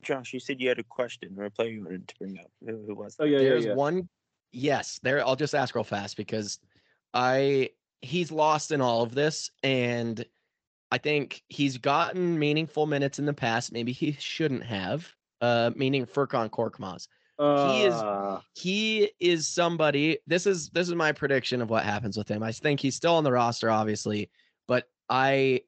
[0.02, 2.50] Josh, you said you had a question or a player you wanted to bring up.
[2.66, 3.30] Who, who was Oh that?
[3.30, 3.74] yeah, yeah, There's yeah.
[3.74, 4.08] one
[4.52, 6.58] yes, there I'll just ask real fast because
[7.12, 7.70] I
[8.02, 10.24] he's lost in all of this and
[10.90, 13.72] I think he's gotten meaningful minutes in the past.
[13.72, 15.08] Maybe he shouldn't have.
[15.40, 17.08] Uh meaning Furkan Korkmaz.
[17.66, 22.16] he is- Uh, he is somebody this is this is my prediction of what happens
[22.16, 24.30] with him i think he's still on the roster obviously but
[25.08, 25.60] i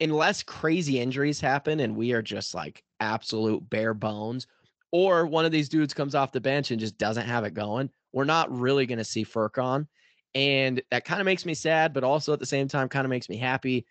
[0.00, 4.46] unless crazy injuries happen and we are just like absolute bare bones
[4.92, 7.90] or one of these dudes comes off the bench and just doesn't have it going
[8.12, 9.86] we're not really going to see Furkan.
[10.34, 13.10] and that kind of makes me sad but also at the same time kind of
[13.10, 13.86] makes me happy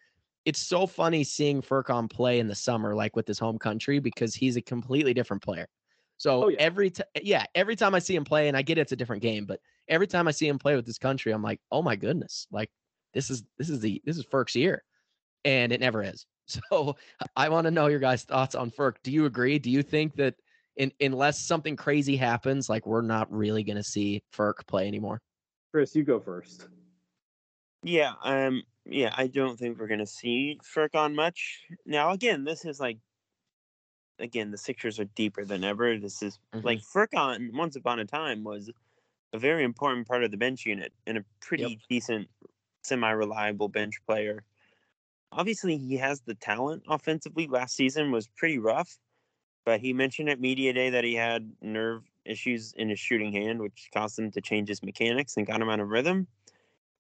[0.46, 4.34] it's so funny seeing Furkan play in the summer like with his home country because
[4.34, 5.68] he's a completely different player
[6.20, 6.58] so Oh, yeah.
[6.60, 9.22] every time, yeah, every time I see him play, and I get it's a different
[9.22, 11.96] game, but every time I see him play with this country, I'm like, oh my
[11.96, 12.70] goodness, like
[13.14, 14.84] this is this is the this is Ferk's year,
[15.46, 16.26] and it never is.
[16.72, 16.96] So
[17.36, 18.96] I want to know your guys' thoughts on Ferk.
[19.04, 19.60] Do you agree?
[19.60, 20.34] Do you think that
[20.78, 25.22] in, unless something crazy happens, like we're not really going to see Ferk play anymore?
[25.72, 26.68] Chris, you go first.
[27.84, 31.62] Yeah, um, yeah, I don't think we're gonna see Ferk on much.
[31.86, 32.98] Now, again, this is like,
[34.18, 35.98] again, the Sixers are deeper than ever.
[35.98, 36.64] This is Mhm.
[36.64, 37.54] like Furkan.
[37.54, 38.72] Once upon a time, was
[39.34, 42.28] a very important part of the bench unit and a pretty decent,
[42.84, 44.46] semi-reliable bench player.
[45.32, 47.48] Obviously, he has the talent offensively.
[47.48, 49.00] Last season was pretty rough,
[49.66, 53.62] but he mentioned at media day that he had nerve issues in his shooting hand,
[53.62, 56.28] which caused him to change his mechanics and got him out of rhythm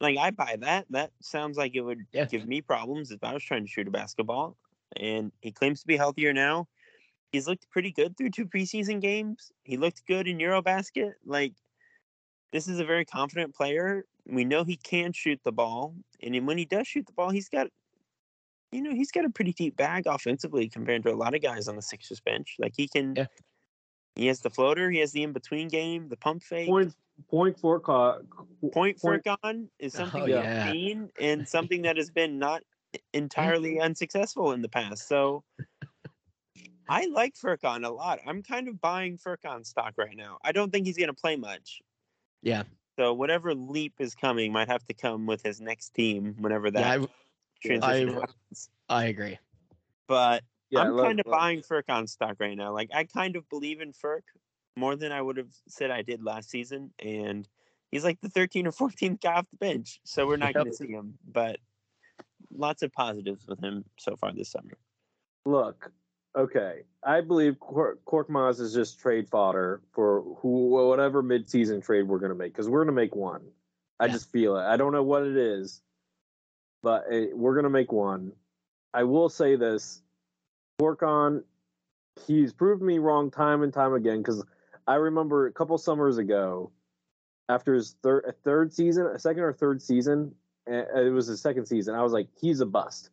[0.02, 0.86] like I buy that.
[0.90, 2.26] That sounds like it would Yeah.
[2.30, 4.58] give me problems if I was trying to shoot a basketball.
[4.96, 6.68] And he claims to be healthier now.
[7.32, 9.52] He's looked pretty good through two preseason games.
[9.64, 11.14] He looked good in Eurobasket.
[11.26, 11.54] Like
[12.52, 14.06] this is a very confident player.
[14.26, 17.50] We know he can shoot the ball, and when he does shoot the ball, he's
[17.50, 17.68] got
[18.72, 21.68] you know, he's got a pretty deep bag offensively compared to a lot of guys
[21.68, 22.56] on the Sixers bench.
[22.60, 23.26] Like he can Yeah.
[24.16, 26.94] he has the floater, he has the in between game, the pump fake Point
[27.30, 28.22] point for co-
[28.72, 30.72] point for point- Gon is oh, something Oh, we've yeah.
[30.72, 32.62] seen and something that has been not
[33.14, 35.08] entirely unsuccessful in the past.
[35.08, 35.44] So
[36.88, 38.20] I like Furkan a lot.
[38.26, 40.38] I'm kind of buying Furkan stock right now.
[40.44, 41.82] I don't think he's going to play much.
[42.42, 42.64] Yeah.
[42.98, 47.00] So whatever leap is coming might have to come with his next team whenever that
[47.02, 47.06] Yeah,
[47.64, 48.70] transition I- happens.
[48.90, 49.40] I, I agree.
[50.08, 52.74] But Yeah, I'm look- kind of look, buying Furkan stock right now.
[52.74, 54.24] Like I kind of believe in Furk
[54.76, 57.48] more than I would have said I did last season, and
[57.92, 60.00] he's like the 13 or 14th guy off the bench.
[60.04, 61.58] So we're not going to see him, but
[62.52, 64.78] lots of positives with him so far this summer.
[65.46, 65.92] Look,
[66.36, 66.84] okay.
[67.04, 68.00] I believe Cork,
[68.60, 72.84] is just trade fodder for who whatever midseason trade we're going to make because we're
[72.84, 73.42] going to make one.
[74.00, 74.14] I Yeah.
[74.14, 74.64] just feel it.
[74.64, 75.82] I don't know what it is,
[76.84, 78.34] but it, we're going to make one.
[78.94, 80.02] I will say this:
[80.82, 81.44] Korkon,
[82.28, 84.44] he's proved me wrong time and time again because
[84.88, 86.72] I remember a couple summers ago,
[87.48, 90.36] after his third third season, a second or third season,
[90.68, 91.96] and it was his second season.
[91.96, 93.10] I was like, he's a bust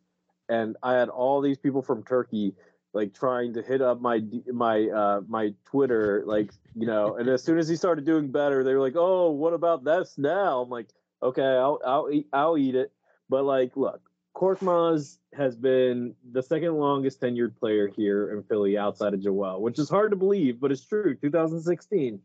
[0.49, 2.53] and I had all these people from Turkey
[2.97, 4.21] like trying to hit up my
[4.51, 8.63] my uh my Twitter like you know and as soon as he started doing better
[8.63, 10.61] they were like oh what about this now?
[10.61, 10.89] I'm like
[11.21, 12.91] okay I'll I'll eat I'll eat it.
[13.29, 14.01] But like look
[14.35, 19.79] Korkmaz has been the second longest tenured player here in Philly outside of Joel which
[19.79, 22.19] is hard to believe but it's true 2016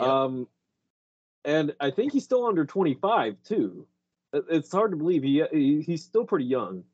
[0.00, 0.08] Yep.
[0.08, 0.48] um
[1.44, 3.86] and I think he's still under 25 too.
[4.32, 6.84] It's hard to believe he, he he's still pretty young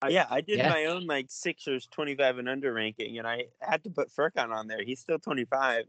[0.00, 0.70] I- yeah, I did Yeah.
[0.70, 4.68] my own like Sixers 25 and under ranking, and I had to put Furkan on
[4.68, 4.82] there.
[4.84, 5.86] He's still 25.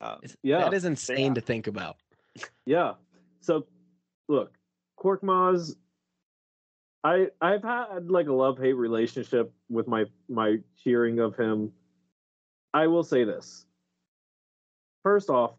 [0.00, 0.58] Um, Yeah.
[0.58, 1.34] That is insane Yeah.
[1.34, 1.96] to think about.
[2.66, 2.94] Yeah.
[3.40, 3.66] So,
[4.28, 4.58] look,
[4.98, 5.76] Korkmaz,
[7.04, 11.72] I I've had like a love hate relationship with my my cheering of him.
[12.72, 13.66] I will say this.
[15.02, 15.54] First off,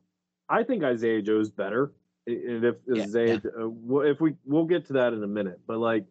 [0.49, 1.93] I think Isaiah Joe's better,
[2.27, 5.77] and if Yeah, Isaiah, uh, if we we'll get to that in a minute, but
[5.77, 6.05] like,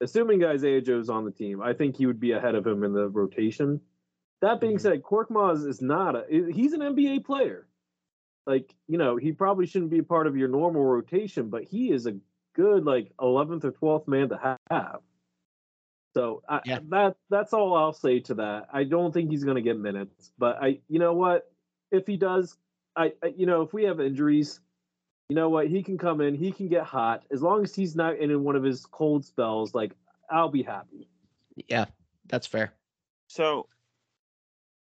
[0.00, 2.92] assuming Isaiah Joe's on the team, I think he would be ahead of him in
[2.92, 3.80] the rotation.
[4.40, 4.80] That being Mhm.
[4.80, 7.66] said, Korkmaz is not a he's an NBA player
[8.46, 11.92] like you know he probably shouldn't be a part of your normal rotation but he
[11.92, 12.16] is a
[12.54, 15.00] good like 11th or 12th man to have
[16.14, 16.80] so I, Yeah.
[16.88, 20.32] that that's all i'll say to that i don't think he's going to get minutes
[20.38, 21.52] but i you know what
[21.90, 22.56] if he does
[22.96, 24.60] I, I you know if we have injuries
[25.30, 27.96] you know what he can come in he can get hot as long as he's
[27.96, 29.92] not in one of his cold spells like
[30.30, 31.08] i'll be happy
[31.68, 31.86] Yeah,
[32.28, 32.72] that's fair.
[33.26, 33.66] So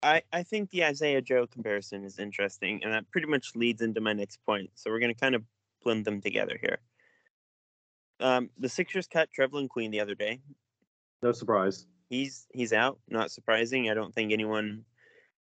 [0.03, 4.01] I I think the Isaiah Joe comparison is interesting, and that pretty much leads into
[4.01, 4.71] my next point.
[4.75, 5.43] So we're gonna kind of
[5.83, 6.79] blend them together here.
[8.21, 10.41] Um, the Sixers cut Trevelin Queen the other day.
[11.23, 12.99] no surprise He's he's out.
[13.09, 13.91] Not surprising.
[13.91, 14.85] I don't think anyone.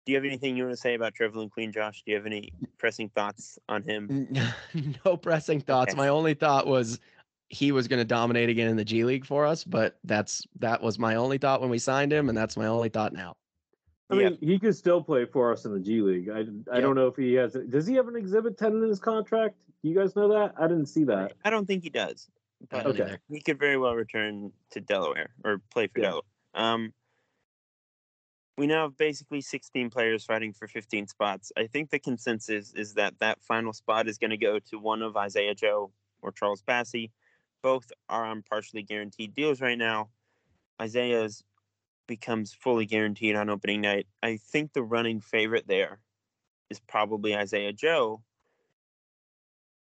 [0.06, 2.04] Do you have anything you want to say about Trevelin Queen, Josh?
[2.06, 4.28] Do you have any pressing thoughts on him?
[5.04, 5.90] no pressing thoughts.
[5.92, 5.96] Okay.
[5.98, 7.00] My only thought was
[7.48, 10.80] he was going to dominate again in the G League for us, but that's that
[10.80, 13.34] was my only thought when we signed him, and that's my only thought now.
[14.08, 14.28] I Yeah.
[14.28, 16.28] mean, he could still play for us in the G League.
[16.28, 16.42] I, I
[16.76, 16.80] Yeah.
[16.82, 17.54] don't know if he has.
[17.68, 19.56] Does he have an exhibit ten in his contract?
[19.82, 20.54] You guys know that?
[20.56, 21.32] I didn't see that.
[21.44, 22.30] I don't think he does,
[22.70, 23.02] but Okay.
[23.02, 23.20] either.
[23.28, 26.04] he could very well return to Delaware or play for Yeah.
[26.06, 26.22] Delaware.
[26.54, 26.92] Um,
[28.58, 31.52] we now have basically 16 players fighting for 15 spots.
[31.56, 35.02] I think the consensus is that that final spot is going to go to one
[35.02, 35.90] of Isaiah Joe
[36.22, 37.10] or Charles Bassey.
[37.62, 40.08] Both are on partially guaranteed deals right now.
[40.80, 41.44] Isaiah's
[42.06, 44.06] becomes fully guaranteed on opening night.
[44.22, 45.98] I think the running favorite there
[46.70, 48.22] is probably Isaiah Joe.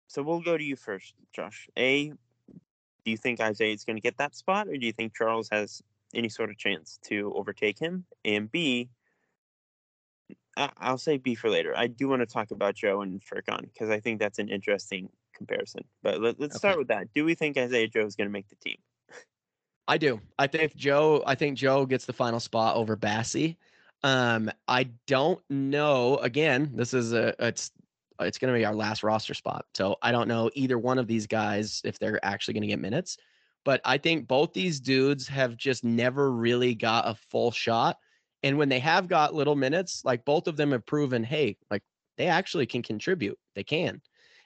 [0.09, 1.69] So we'll go to you first, Josh.
[1.79, 5.15] A, do you think Isaiah is going to get that spot, or do you think
[5.15, 5.83] Charles has
[6.15, 8.05] any sort of chance to overtake him?
[8.25, 8.91] And B,
[10.57, 11.77] I- I'll say B for later.
[11.77, 15.11] I do want to talk about Joe and Furkan because I think that's an interesting
[15.35, 15.85] comparison.
[16.03, 17.13] But let, let's start with that.
[17.13, 18.77] Do we think Isaiah Joe is going to make the team?
[19.89, 20.21] I do.
[20.39, 21.23] I think Joe.
[21.27, 23.57] I think Joe gets the final spot over Bassey.
[24.03, 26.17] Um, I don't know.
[26.17, 27.71] Again, this is a it's
[28.21, 31.07] it's going to be our last roster spot, so I don't know either one of
[31.07, 33.17] these guys if they're actually going to get minutes.
[33.67, 37.99] But I think both these dudes have just never really got a full shot,
[38.45, 41.83] and when they have got little minutes, like both of them have proven, hey, like
[42.17, 43.37] they actually can contribute.
[43.57, 44.01] They can.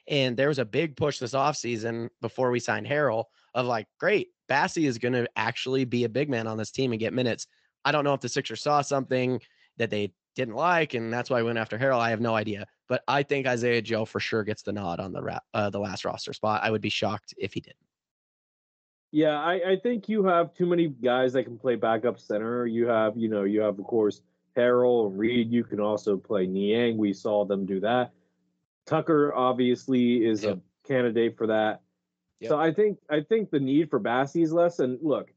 [0.09, 4.29] And there was a big push this offseason before we signed Harrell of like, great,
[4.49, 7.47] Bassey is going to actually be a big man on this team and get minutes.
[7.85, 9.39] I don't know if the Sixers saw something
[9.77, 12.01] that they didn't like, and that's why I went after Harrell.
[12.01, 15.13] I have no idea, but I think Isaiah Joe for sure gets the nod on
[15.13, 16.63] the ra- uh, the last roster spot.
[16.65, 17.90] I would be shocked if he didn't.
[19.13, 22.67] Yeah, I, I think you have too many guys that can play backup center.
[22.67, 24.23] You have, you know, you have of course
[24.57, 25.51] Harrell and Reed.
[25.51, 26.97] You can also play Niang.
[26.97, 28.13] We saw them do that.
[28.87, 30.57] Tucker obviously is Yep.
[30.59, 31.83] a candidate for that.
[32.41, 32.49] Yep.
[32.49, 34.79] So I think I think the need for Bassey is less.
[34.79, 35.33] And look,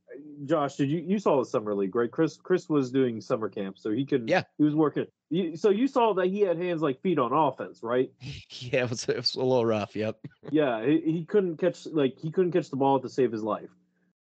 [0.45, 2.11] Josh, did you you saw the summer league, right?
[2.11, 4.29] Chris Chris was doing summer camp, so he could.
[4.29, 4.43] Yeah.
[4.57, 5.05] he was working.
[5.29, 8.11] You, so you saw that he had hands like feet on offense, right?
[8.49, 9.95] yeah, it was, it was a little rough.
[9.95, 10.19] Yep.
[10.51, 13.69] yeah, he, he couldn't catch like he couldn't catch the ball to save his life.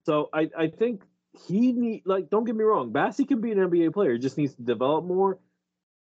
[0.05, 1.03] So I I think
[1.47, 4.13] he need like don't get me wrong, Bassey can be an NBA player.
[4.13, 5.39] He just needs to develop more.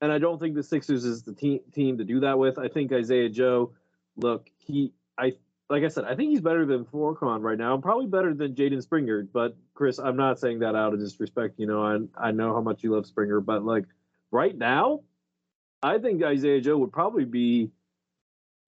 [0.01, 2.59] And I don't think the Sixers is the team team to do that with.
[2.59, 3.73] I think Isaiah Joe,
[4.17, 5.33] look, he I
[5.69, 7.77] like I said, I think he's better than Furkan right now.
[7.79, 9.25] Probably better than Jaden Springer.
[9.25, 11.59] But Chris, I'm not saying that out of disrespect.
[11.59, 13.85] You know, I I know how much you love Springer, but like
[14.31, 15.01] right now,
[15.83, 17.71] I think Isaiah Joe would probably be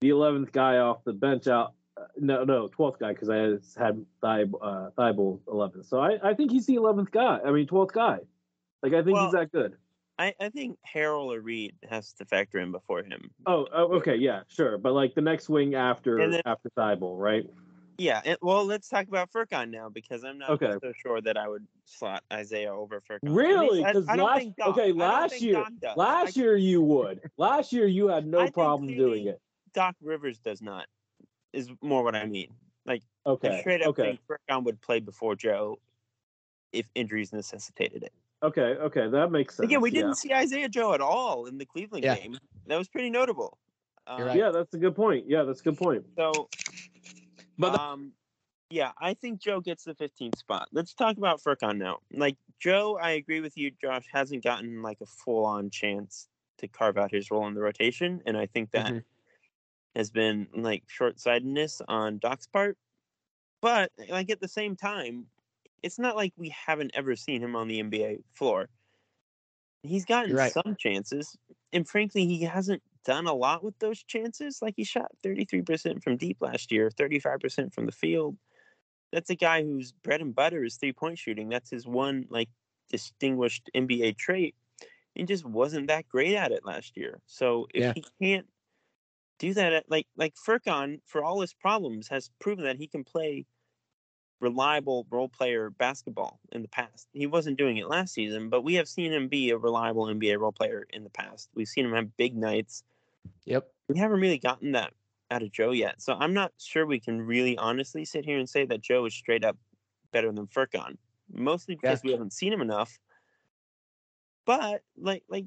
[0.01, 1.73] the 11th guy off the bench out.
[1.97, 3.35] uh, No, no, 12th guy because I
[3.81, 5.85] had Thybulle, uh, Thybulle 11th.
[5.89, 7.39] So I, I think he's the 11th guy.
[7.45, 8.19] I mean, 12th guy.
[8.81, 9.75] Like I think Well, he's that good.
[10.19, 13.31] I, I think Harrell or Reed has to factor in before him.
[13.45, 14.77] Oh, oh, okay, yeah, sure.
[14.77, 17.49] But like the next wing after then- after Thybulle, right?
[17.97, 20.71] Yeah, and, well, let's talk about Furkan now because I'm not Okay.
[20.81, 23.35] so sure that I would slot Isaiah over Furkan.
[23.35, 23.83] Really?
[23.83, 25.65] Because I last okay, last year,
[25.97, 27.29] last I- year you would.
[27.37, 29.41] last year you had I no think problem doing it.
[29.73, 30.85] Doc Rivers does not.
[31.51, 32.53] Is more what I mean.
[32.85, 35.77] Like I Okay, straight up okay, think Furkan would play before Joe
[36.71, 38.13] if injuries necessitated it.
[38.43, 39.07] Okay, okay.
[39.09, 39.65] That makes sense.
[39.65, 42.15] Again, we didn't see Isaiah Joe at all in the Cleveland Yeah.
[42.15, 42.37] game.
[42.67, 43.57] That was pretty notable.
[44.07, 44.37] You're Um, right.
[44.37, 45.27] Yeah, that's a good point.
[45.27, 46.05] Yeah, that's a good point.
[46.17, 46.49] So,
[47.57, 48.13] But the- um,
[48.69, 50.69] yeah, I think Joe gets the 15th spot.
[50.71, 51.99] Let's talk about Furkan now.
[52.11, 53.71] Like Joe, I agree with you.
[53.81, 56.27] Josh hasn't gotten like a full-on chance
[56.57, 59.03] to carve out his role in the rotation, and I think that Mhm.
[59.95, 62.77] has been like short-sightedness on Doc's part.
[63.61, 65.29] But like at the same time,
[65.83, 68.69] it's not like we haven't ever seen him on the NBA floor.
[69.83, 70.51] He's gotten right.
[70.51, 71.37] some chances,
[71.71, 74.61] and frankly, he hasn't done a lot with those chances.
[74.61, 78.37] Like he shot 33% from deep last year, 35% from the field.
[79.11, 81.49] That's a guy whose bread and butter is three point shooting.
[81.49, 82.49] That's his one like
[82.89, 84.55] distinguished NBA trait.
[85.15, 87.21] He just wasn't that great at it last year.
[87.25, 87.93] So if Yeah.
[87.95, 88.47] he can't
[89.39, 93.03] do that, at, like like Furkan, for all his problems, has proven that he can
[93.03, 93.45] play
[94.39, 97.07] reliable role player basketball in the past.
[97.13, 100.39] He wasn't doing it last season, but we have seen him be a reliable NBA
[100.39, 101.49] role player in the past.
[101.55, 102.83] We've seen him have big nights.
[103.45, 103.69] Yep.
[103.87, 104.93] We haven't really gotten that
[105.31, 106.01] out of Joe yet.
[106.01, 109.13] So I'm not sure we can really honestly sit here and say that Joe is
[109.13, 109.57] straight up
[110.11, 110.97] better than Furkan.
[111.31, 112.99] Mostly because we haven't seen him enough.
[114.45, 115.45] But like like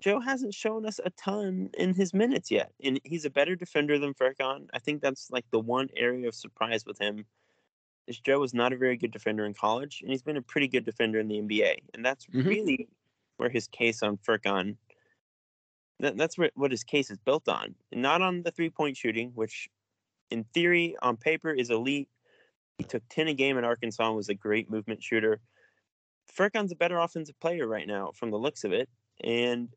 [0.00, 2.72] Joe hasn't shown us a ton in his minutes yet.
[2.82, 4.68] And he's a better defender than Furkan.
[4.72, 7.24] I think that's like the one area of surprise with him.
[8.06, 10.68] Is Joe was not a very good defender in college, and he's been a pretty
[10.68, 11.78] good defender in the NBA.
[11.94, 12.44] And that's Mhm.
[12.44, 12.88] really
[13.36, 14.76] where his case on Furkan
[16.00, 19.30] that, that's what, what his case is built on, not on the three point shooting,
[19.34, 19.68] which
[20.30, 22.08] in theory, on paper, is elite.
[22.78, 25.40] He took 10 a game at Arkansas and was a great movement shooter.
[26.32, 28.88] Furkan's a better offensive player right now from the looks of it.
[29.22, 29.74] And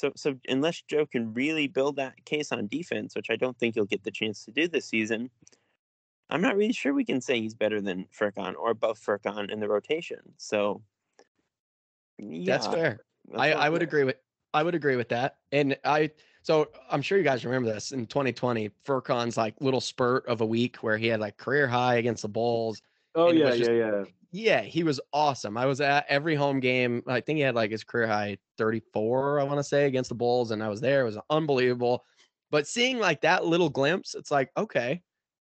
[0.00, 3.74] so, so unless Joe can really build that case on defense, which I don't think
[3.74, 5.30] he'll get the chance to do this season,
[6.30, 9.60] I'm not really sure we can say he's better than Furkan or above Furkan in
[9.60, 10.18] the rotation.
[10.36, 10.82] So,
[12.18, 13.00] yeah, That's fair.
[13.28, 14.16] that's I, I would agree with
[14.54, 15.36] I would agree with that.
[15.52, 16.10] And I
[16.42, 20.46] so I'm sure you guys remember this in 2020, Furkan's like little spurt of a
[20.46, 22.80] week where he had like career high against the Bulls.
[23.14, 24.04] Oh yeah, just- yeah, yeah.
[24.32, 25.56] Yeah, he was awesome.
[25.56, 27.02] I was at every home game.
[27.06, 30.14] I think he had like his career high 34, I want to say, against the
[30.14, 31.02] Bulls, and I was there.
[31.02, 32.04] It was unbelievable.
[32.50, 35.00] But seeing like that little glimpse, it's like, okay,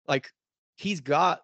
[0.08, 0.30] like
[0.76, 1.44] he's got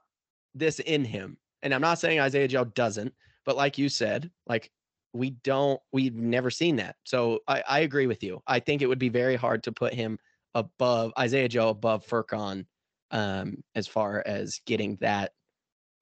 [0.56, 1.38] this in him.
[1.62, 3.14] And I'm not saying Isaiah Joe doesn't,
[3.46, 4.72] but like you said, like
[5.14, 6.96] we don't, we've never seen that.
[7.04, 8.42] So I, I agree with you.
[8.48, 10.18] I think it would be very hard to put him
[10.56, 12.66] above Isaiah Joe above Furkan
[13.12, 15.32] um, as far as getting that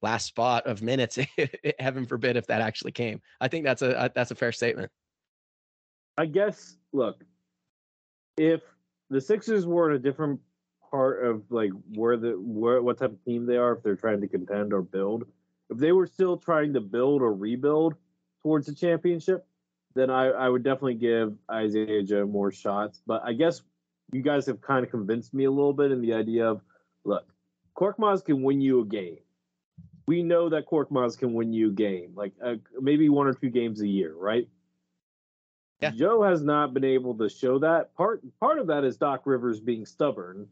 [0.02, 1.18] last spot of minutes.
[1.78, 3.20] Heaven forbid if that actually came.
[3.40, 4.90] I think that's a that's a fair statement.
[6.16, 7.24] I guess look,
[8.36, 8.62] if
[9.10, 10.40] the Sixers were in a different
[10.90, 14.20] part of like where the where what type of team they are, if they're trying
[14.20, 15.24] to contend or build,
[15.70, 17.94] if they were still trying to build or rebuild
[18.42, 19.46] towards the championship,
[19.94, 23.00] then I, I would definitely give Isaiah Joe more shots.
[23.06, 23.62] But I guess
[24.12, 26.60] you guys have kind of convinced me a little bit in the idea of
[27.04, 27.26] look,
[27.76, 29.18] Korkmaz can win you a game.
[30.06, 33.50] We know that Korkmaz can win you a game, like uh, maybe one or two
[33.50, 34.48] games a year, right?
[35.80, 35.90] Yeah.
[35.90, 37.94] Joe has not been able to show that.
[37.94, 40.48] Part part of that is Doc Rivers being stubborn.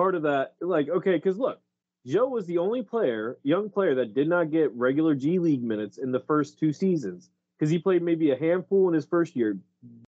[0.00, 1.60] Part of that, like, okay, because look,
[2.06, 5.98] Joe was the only player, young player, that did not get regular G League minutes
[5.98, 7.28] in the first two seasons
[7.58, 9.58] because he played maybe a handful in his first year,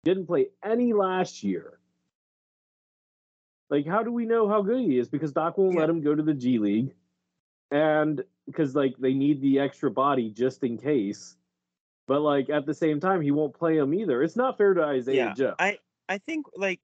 [0.02, 1.78] didn't play any last year.
[3.68, 5.10] Like, how do we know how good he is?
[5.10, 6.94] Because Doc won't let him go to the G League.
[7.70, 11.36] And because like they need the extra body just in case.
[12.06, 14.22] But like at the same time, he won't play him either.
[14.22, 15.54] It's not fair to Isaiah yeah, Joe.
[15.58, 16.80] I I think like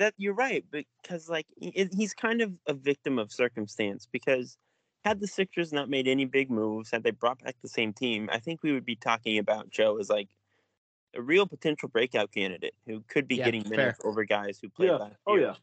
[0.00, 4.58] that you're right because like he- he's kind of a victim of circumstance because
[5.04, 8.28] had the Sixers not made any big moves, had they brought back the same team,
[8.32, 10.30] I think we would be talking about Joe as like
[11.14, 13.70] a real potential breakout candidate who could be Yeah, getting fair.
[13.70, 14.98] minutes over guys who played Yeah.
[14.98, 15.56] last Oh, yeah.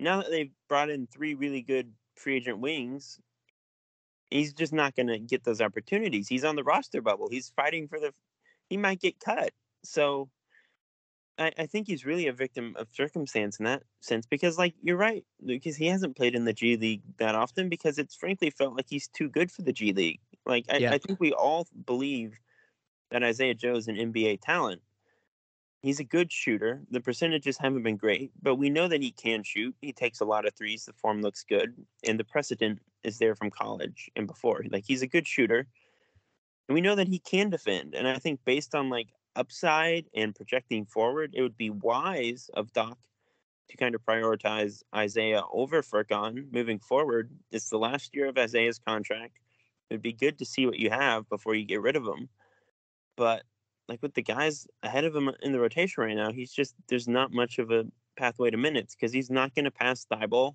[0.00, 3.20] Now that they've brought in three really good free agent wings,
[4.30, 6.28] he's just not going to get those opportunities.
[6.28, 7.28] He's on the roster bubble.
[7.30, 8.14] He's fighting for the.
[8.68, 9.52] He might get cut.
[9.84, 10.30] So,
[11.38, 14.96] I, I think he's really a victim of circumstance in that sense because, like, you're
[14.96, 18.74] right, because he hasn't played in the G League that often because it's frankly felt
[18.74, 20.20] like he's too good for the G League.
[20.46, 20.92] Like, I, Yeah.
[20.92, 22.38] I think we all believe
[23.10, 24.82] that Isaiah Joe is an NBA talent.
[25.80, 26.82] He's a good shooter.
[26.90, 29.76] The percentages haven't been great, but we know that he can shoot.
[29.80, 30.84] He takes a lot of threes.
[30.84, 31.74] The form looks good,
[32.04, 34.64] and the precedent is there from college and before.
[34.70, 35.68] Like he's a good shooter,
[36.68, 37.94] and we know that he can defend.
[37.94, 39.08] And I think based on like
[39.38, 42.98] upside and projecting forward, it would be wise of Doc
[43.70, 47.30] to kind of prioritize Isaiah over Furkan moving forward.
[47.52, 49.38] It's the last year of Isaiah's contract.
[49.90, 52.28] It'd be good to see what you have before you get rid of him.
[53.16, 53.42] But
[53.88, 57.08] like with the guys ahead of him in the rotation right now, he's just there's
[57.08, 57.84] not much of a
[58.16, 60.54] pathway to minutes because he's not going to pass Thybulle,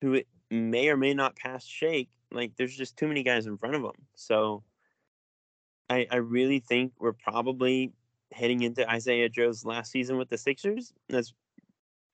[0.00, 2.10] who it may or may not pass Shake.
[2.30, 4.06] Like there's just too many guys in front of him.
[4.14, 4.62] So
[5.92, 7.92] I I really think we're probably
[8.32, 10.92] heading into Isaiah Joe's last season with the Sixers.
[11.08, 11.34] That's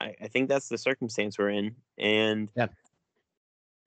[0.01, 1.75] I, I think that's the circumstance we're in.
[1.99, 2.67] And Yeah.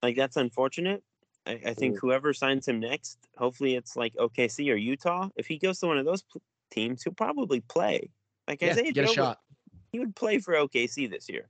[0.02, 1.04] like that's unfortunate.
[1.46, 2.08] I, I think mm-hmm.
[2.08, 5.30] whoever signs him next, hopefully it's like OKC or Utah.
[5.36, 6.24] If he goes to one of those
[6.70, 8.10] teams, he'll probably play.
[8.48, 9.40] Like Yeah, Isaiah get a Joe would- shot.
[9.92, 11.48] he would play for OKC this year.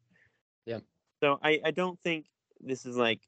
[0.66, 0.80] Yeah.
[1.22, 2.26] So I, I don't think
[2.60, 3.20] this is like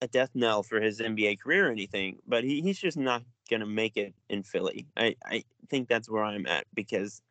[0.00, 3.66] a death knell for his NBA career or anything, but he, he's just not gonna
[3.66, 4.86] make it in Philly.
[4.96, 7.22] I, I think that's where I'm at because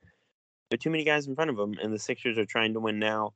[0.70, 2.80] there are too many guys in front of him and the Sixers are trying to
[2.80, 3.34] win now.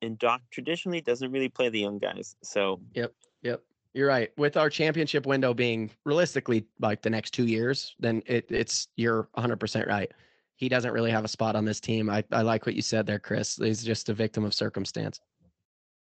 [0.00, 2.36] And Doc traditionally doesn't really play the young guys.
[2.42, 3.12] So yep,
[3.42, 3.62] Yep.
[3.94, 4.30] You're right.
[4.36, 9.28] With our championship window being realistically like the next two years, then it, it's you're
[9.36, 10.10] 100% right.
[10.56, 12.10] He doesn't really have a spot on this team.
[12.10, 13.56] I, I like what you said there, Chris.
[13.56, 15.20] He's just a victim of circumstance.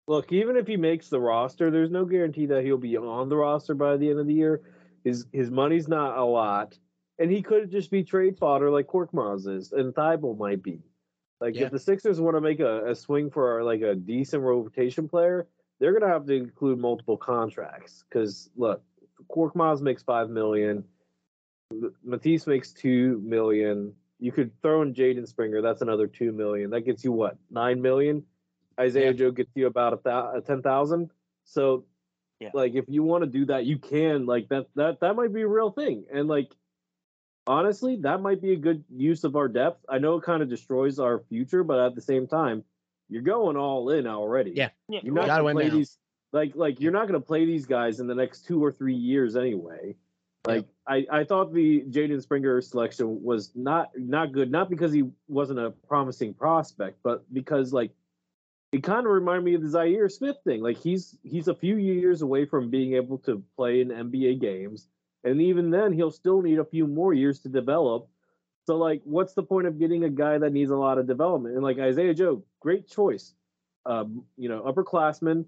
[0.08, 3.36] Look, even if he makes the roster, there's no guarantee that he'll be on the
[3.36, 4.62] roster by the end of the year.
[5.06, 6.76] His his money's not a lot,
[7.20, 10.80] and he could just be trade fodder like Korkmaz is, and Thybulle might be.
[11.40, 11.66] Like Yeah.
[11.66, 15.46] if the Sixers want to make a, a swing for like a decent rotation player,
[15.78, 18.02] they're gonna have to include multiple contracts.
[18.08, 18.82] Because look,
[19.30, 20.82] Korkmaz makes five million,
[22.02, 23.92] Matisse makes two million.
[24.18, 26.70] You could throw in Jaden Springer, that's another two million.
[26.70, 28.24] That gets you what nine million.
[28.80, 29.12] Isaiah Yeah.
[29.12, 31.12] Joe gets you about a, thou- a ten thousand.
[31.44, 31.84] So,
[32.40, 32.50] Yeah.
[32.52, 34.26] like, if you want to do that, you can.
[34.26, 36.04] Like that that that might be a real thing.
[36.12, 36.52] And like,
[37.46, 39.84] honestly, that might be a good use of our depth.
[39.88, 42.64] I know it kind of destroys our future, but at the same time,
[43.08, 44.52] you're going all in already.
[44.54, 44.70] Yeah.
[44.88, 45.74] yeah, you're not Gotta gonna win play now.
[45.74, 45.98] these.
[46.32, 49.36] Like like you're not gonna play these guys in the next two or three years
[49.36, 49.96] anyway.
[50.46, 55.04] Like I, I thought the Jaden Springer selection was not not good, not because he
[55.28, 57.90] wasn't a promising prospect, but because like
[58.72, 60.60] it kind of reminded me of the Zhaire Smith thing.
[60.62, 64.88] Like he's he's a few years away from being able to play in NBA games,
[65.24, 68.08] and even then he'll still need a few more years to develop.
[68.66, 71.54] So like, what's the point of getting a guy that needs a lot of development?
[71.54, 73.32] And like Isaiah Joe, great choice.
[73.84, 75.44] Um, you know, upperclassman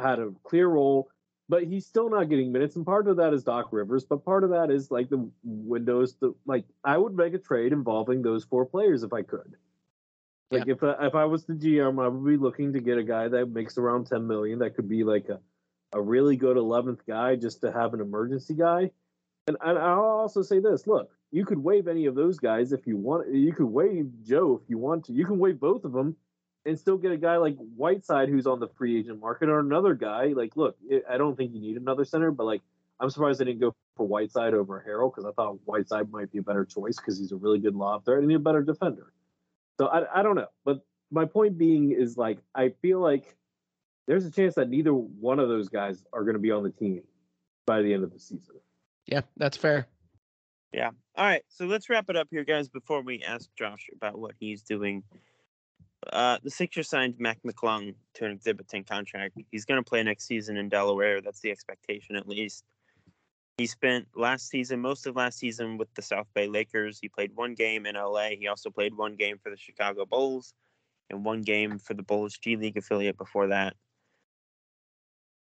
[0.00, 1.10] had a clear role
[1.50, 4.44] but he's still not getting minutes, and part of that is Doc Rivers, but part
[4.44, 6.14] of that is like the windows.
[6.14, 9.56] The like, I would make a trade involving those four players if I could.
[10.50, 13.04] Like if I, if I was the GM, I would be looking to get a
[13.04, 14.58] guy that makes around ten million.
[14.58, 15.38] That could be like a,
[15.92, 18.90] a really good eleventh guy just to have an emergency guy.
[19.46, 22.86] And, and I'll also say this: look, you could waive any of those guys if
[22.86, 23.32] you want.
[23.32, 25.12] You could waive Joe if you want to.
[25.12, 26.16] You can waive both of them
[26.66, 29.94] and still get a guy like Whiteside who's on the free agent market or another
[29.94, 30.26] guy.
[30.34, 30.76] Like, look,
[31.08, 32.60] I don't think you need another center, but like,
[32.98, 36.38] I'm surprised they didn't go for Whiteside over Harrell because I thought Whiteside might be
[36.38, 39.12] a better choice because he's a really good lob threat and he's a better defender.
[39.78, 43.36] So I, I don't know, but my point being is like I feel like
[44.06, 46.70] there's a chance that neither one of those guys are going to be on the
[46.70, 47.02] team
[47.66, 48.56] by the end of the season.
[49.06, 49.86] Yeah, that's fair.
[50.72, 50.90] Yeah.
[51.16, 51.42] All right.
[51.48, 55.02] So let's wrap it up here, guys, before we ask Josh about what he's doing.
[56.12, 59.36] Uh, the Sixers signed Mac McClung to an Exhibit 10 contract.
[59.50, 61.20] He's going to play next season in Delaware.
[61.20, 62.64] That's the expectation, at least.
[63.60, 66.98] He spent last season, most of last season, with the South Bay Lakers.
[66.98, 68.30] He played one game in LA.
[68.30, 70.54] He also played one game for the Chicago Bulls
[71.10, 73.74] and one game for the Bulls G League affiliate before that.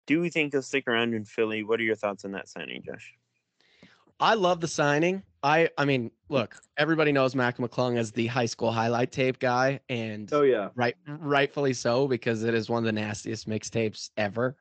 [0.07, 1.65] Do we think he'll stick around in Philly?
[1.65, 3.15] What are your thoughts on that signing, Josh?
[4.21, 5.25] I love the signing.
[5.43, 9.81] I I mean, look, everybody knows Mac McClung as the high school highlight tape guy,
[9.89, 10.69] and Oh yeah.
[10.77, 14.57] right rightfully so because it is one of the nastiest mixtapes ever.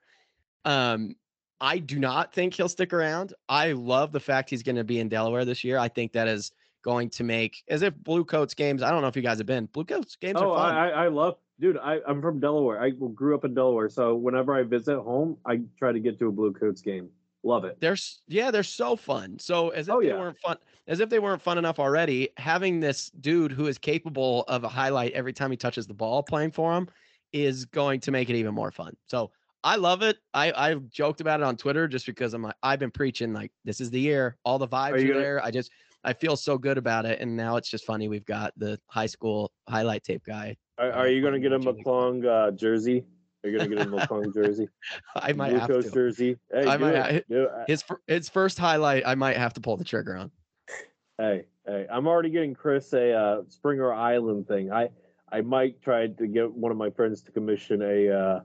[0.66, 1.18] Um,
[1.64, 3.34] I do not think he'll stick around.
[3.48, 5.78] I love the fact he's going to be in Delaware this year.
[5.78, 6.52] I think that is
[6.84, 8.84] going to make as if Blue Coats games.
[8.84, 9.68] I don't know if you guys have been.
[9.68, 10.76] Blue Coats games Oh, are fun.
[10.76, 11.78] I, I love, dude.
[11.78, 12.82] I I'm from Delaware.
[12.82, 16.28] I grew up in Delaware, so whenever I visit home, I try to get to
[16.28, 17.10] a Blue Coats game.
[17.46, 17.78] Love it.
[17.80, 17.96] they're
[18.28, 19.38] yeah, they're so fun.
[19.40, 20.18] So as if Oh, they yeah.
[20.20, 20.58] weren't fun,
[20.88, 24.70] as if they weren't fun enough already, having this dude who is capable of a
[24.70, 26.90] highlight every time he touches the ball playing for him
[27.34, 28.96] is going to make it even more fun.
[29.08, 29.32] So
[29.64, 30.18] I love it.
[30.34, 33.52] I I've joked about it on Twitter just because I'm like I've been preaching like
[33.64, 34.38] this is the year.
[34.44, 35.44] All the vibes are, gonna- there.
[35.44, 35.72] I just
[36.04, 38.08] I feel so good about it, and now it's just funny.
[38.10, 40.58] We've got the high school highlight tape guy.
[40.78, 41.60] Are, are you gonna get a.
[41.60, 43.06] McClung uh, jersey?
[43.44, 44.68] Are you gonna get a McClung jersey?
[45.16, 45.94] I might Blue have Coats to.
[45.94, 46.38] jersey.
[46.52, 47.26] Hey, I might it.
[47.68, 50.32] His his first highlight, I might have to pull the trigger on.
[51.18, 54.72] Hey, hey, I'm already getting Chris a uh, Springer Island thing.
[54.74, 54.90] I
[55.32, 58.40] I might try to get one of my friends to commission a uh,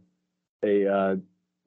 [0.64, 1.16] a uh,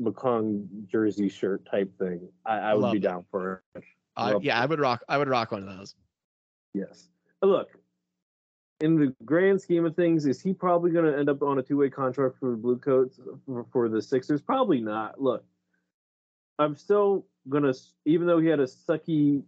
[0.02, 2.28] McClung jersey shirt type thing.
[2.46, 3.02] I, I would Love be it.
[3.02, 3.84] down for it.
[4.16, 4.64] I, yeah, it.
[4.64, 5.04] I would rock.
[5.08, 5.96] I would rock one of those.
[6.74, 7.10] Yes.
[7.40, 7.70] But look,
[8.82, 11.62] in the grand scheme of things, is he probably going to end up on a
[11.62, 13.20] two way contract for the Blue Coats
[13.72, 14.42] for, the Sixers?
[14.42, 15.22] Probably not.
[15.22, 15.44] Look,
[16.60, 17.74] I'm still going to,
[18.06, 19.44] even though he had a sucky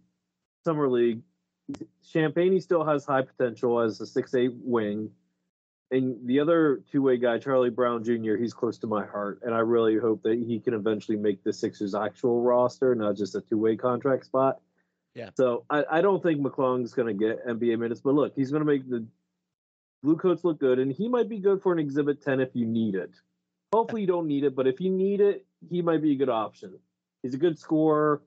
[0.64, 1.20] summer league,
[2.04, 5.10] Champagnie still has high potential as a six eight wing.
[5.94, 9.40] And the other two way guy, Charlie Brown Jr., he's close to my heart.
[9.42, 13.36] And I really hope that he can eventually make the Sixers actual roster, not just
[13.36, 14.60] a two way contract spot.
[15.14, 15.30] Yeah.
[15.36, 18.62] So I, I don't think McClung's going to get NBA minutes, but look, he's going
[18.62, 19.06] to make the
[20.02, 22.66] blue coats look good, and he might be good for an exhibit 10 if you
[22.66, 23.14] need it.
[23.72, 26.28] Hopefully, you don't need it, but if you need it, he might be a good
[26.28, 26.76] option.
[27.22, 28.20] He's a good scorer,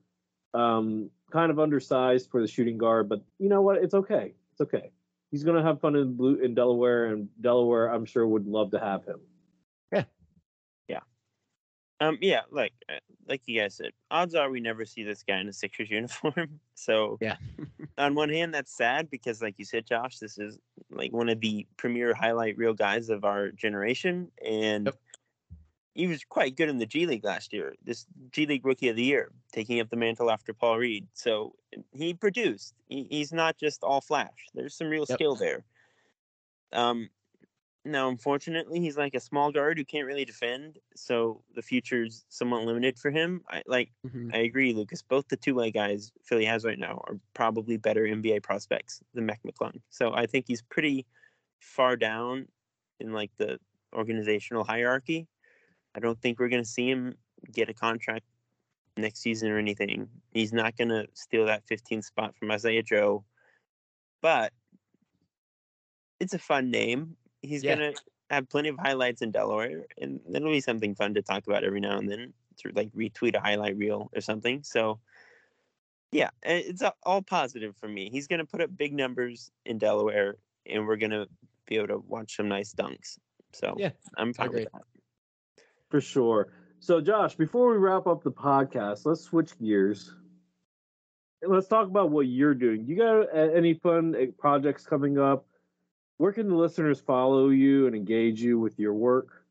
[0.54, 3.76] um, kind of undersized for the shooting guard, but you know what?
[3.82, 4.32] It's okay.
[4.52, 4.90] It's okay.
[5.30, 8.70] He's going to have fun in blue in Delaware, and Delaware, I'm sure, would love
[8.72, 9.20] to have him.
[9.92, 10.04] Yeah,
[10.88, 11.00] yeah,
[12.00, 12.98] um, yeah, like uh,
[13.28, 16.60] like you guys said, odds are we never see this guy in a Sixers uniform.
[16.74, 17.36] So Yeah.
[17.98, 20.58] on one hand, that's sad because, like you said, Josh, this is
[20.90, 24.96] like one of the premier highlight reel guys of our generation, and Yep.
[25.94, 27.74] He was quite good in the G League last year.
[27.82, 31.08] This G League Rookie of the Year, taking up the mantle after Paul Reed.
[31.14, 31.54] So
[31.92, 32.74] he produced.
[32.88, 34.46] He, he's not just all flash.
[34.54, 35.16] There's some real Yep.
[35.16, 35.64] skill there.
[36.72, 37.08] Um,
[37.84, 42.64] now, unfortunately, he's like a small guard who can't really defend, so the future's somewhat
[42.64, 43.42] limited for him.
[43.48, 43.90] I like.
[44.06, 44.34] Mhm.
[44.34, 45.00] I agree, Lucas.
[45.00, 49.40] Both the two-way guys Philly has right now are probably better NBA prospects than Mac
[49.42, 49.80] McClung.
[49.88, 51.06] So I think he's pretty
[51.60, 52.48] far down
[53.00, 53.58] in like the
[53.94, 55.26] organizational hierarchy.
[55.98, 57.16] I don't think we're going to see him
[57.52, 58.24] get a contract
[58.96, 60.08] next season or anything.
[60.30, 63.24] He's not going to steal that 15 spot from Isaiah Joe,
[64.22, 64.52] but
[66.20, 67.16] it's a fun name.
[67.42, 67.74] He's Yeah.
[67.74, 71.48] going to have plenty of highlights in Delaware, and it'll be something fun to talk
[71.48, 74.62] about every now and then to like retweet a highlight reel or something.
[74.62, 75.00] So,
[76.12, 78.08] yeah, it's all positive for me.
[78.08, 81.26] He's going to put up big numbers in Delaware, and we're going to
[81.66, 83.18] be able to watch some nice dunks.
[83.52, 84.82] So, Yeah, I'm fine with that.
[85.90, 86.52] For sure.
[86.80, 90.14] So, Josh, before we wrap up the podcast, let's switch gears.
[91.42, 92.84] Let's talk about what you're doing.
[92.86, 95.46] You got uh, any fun uh, projects coming up?
[96.18, 99.44] Where can the listeners follow you and engage you with your work?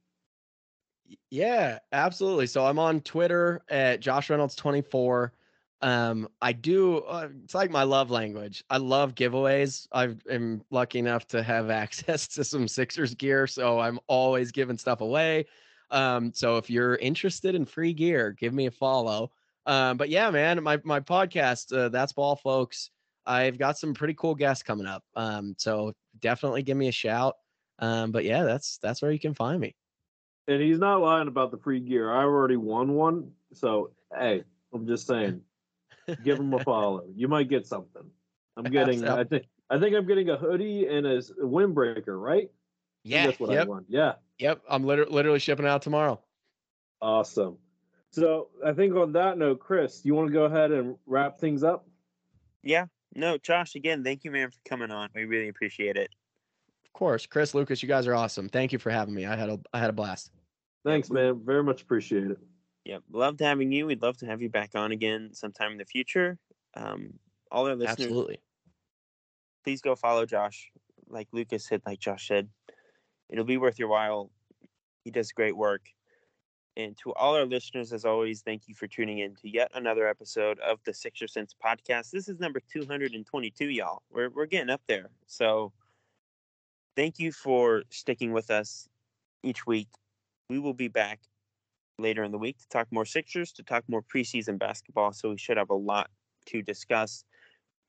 [1.30, 2.48] Yeah, absolutely.
[2.48, 5.34] So I'm on Twitter at Josh Reynolds 24.
[5.82, 6.98] Um, I do.
[7.00, 8.64] Uh, it's like my love language.
[8.70, 9.88] I love giveaways.
[9.92, 14.78] I am lucky enough to have access to some Sixers gear, so I'm always giving
[14.78, 15.46] stuff away.
[15.90, 19.32] Um, so if you're interested in free gear, give me a follow.
[19.66, 22.92] Um, but yeah, man, my my podcast, uh, that's ball, folks.
[23.26, 25.04] I've got some pretty cool guests coming up.
[25.16, 27.36] Um, so definitely give me a shout.
[27.80, 29.76] Um, but yeah, that's that's where you can find me.
[30.48, 32.12] And he's not lying about the free gear.
[32.12, 33.32] I already won one.
[33.54, 35.42] So, hey, I'm just saying,
[36.24, 37.04] give him a follow.
[37.16, 38.04] You might get something.
[38.56, 42.50] I'm getting, I think, I think I'm getting a hoodie and a windbreaker, right?
[43.04, 43.86] Yeah, That's what I yep, want.
[43.90, 44.14] Yeah.
[44.40, 44.62] Yep.
[44.70, 46.20] I'm literally literally shipping out tomorrow.
[47.02, 47.58] Awesome.
[48.12, 51.64] So I think on that note, Chris, you want to go ahead and wrap things
[51.64, 51.88] up?
[52.64, 52.86] Yeah.
[53.16, 55.10] No, Josh, again, thank you, man, for coming on.
[55.16, 56.10] We really appreciate it.
[56.86, 58.50] Of course, Chris, Lucas, you guys are awesome.
[58.50, 59.26] Thank you for having me.
[59.26, 60.32] I had a I had a blast.
[60.86, 61.42] Thanks, man.
[61.44, 62.40] Very much appreciate it.
[62.86, 63.04] Yep.
[63.12, 63.86] Loved having you.
[63.86, 66.38] We'd love to have you back on again sometime in the future.
[66.76, 67.14] Um,
[67.52, 68.40] all our listeners, Absolutely.
[69.64, 70.72] please go follow Josh.
[71.10, 72.50] Like Lucas said, like Josh said,
[73.30, 74.32] it'll be worth your while.
[75.04, 75.82] He does great work.
[76.78, 80.08] And to all our listeners, as always, thank you for tuning in to yet another
[80.08, 82.12] episode of the Sixer Sense podcast.
[82.12, 84.04] This is number 222, y'all.
[84.12, 85.10] We're, we're getting up there.
[85.26, 85.74] So
[86.96, 88.88] thank you for sticking with us
[89.44, 89.88] each week.
[90.52, 91.20] We will be back
[91.98, 95.14] later in the week to talk more Sixers, to talk more preseason basketball.
[95.14, 96.12] So we should have a lot
[96.48, 97.24] to discuss.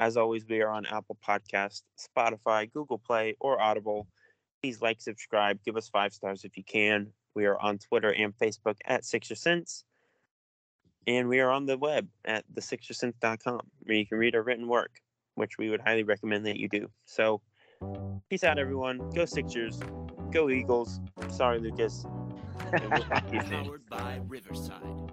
[0.00, 4.06] As always, we are on Apple Podcast, Spotify, Google Play, or Audible.
[4.62, 7.08] Please like, subscribe, give us five stars if you can.
[7.34, 9.84] We are on Twitter and Facebook at Sixer Sense.
[11.06, 15.00] And we are on the web at thesixersense.com where you can read our written work,
[15.36, 16.88] which we would highly recommend that you do.
[17.06, 17.40] So,
[18.28, 19.10] peace out, everyone.
[19.10, 19.80] Go Sixers.
[20.32, 21.00] Go Eagles.
[21.30, 22.04] Sorry, Lucas.
[22.70, 23.64] And we'll talk to you soon.
[23.64, 25.12] Powered by Riverside.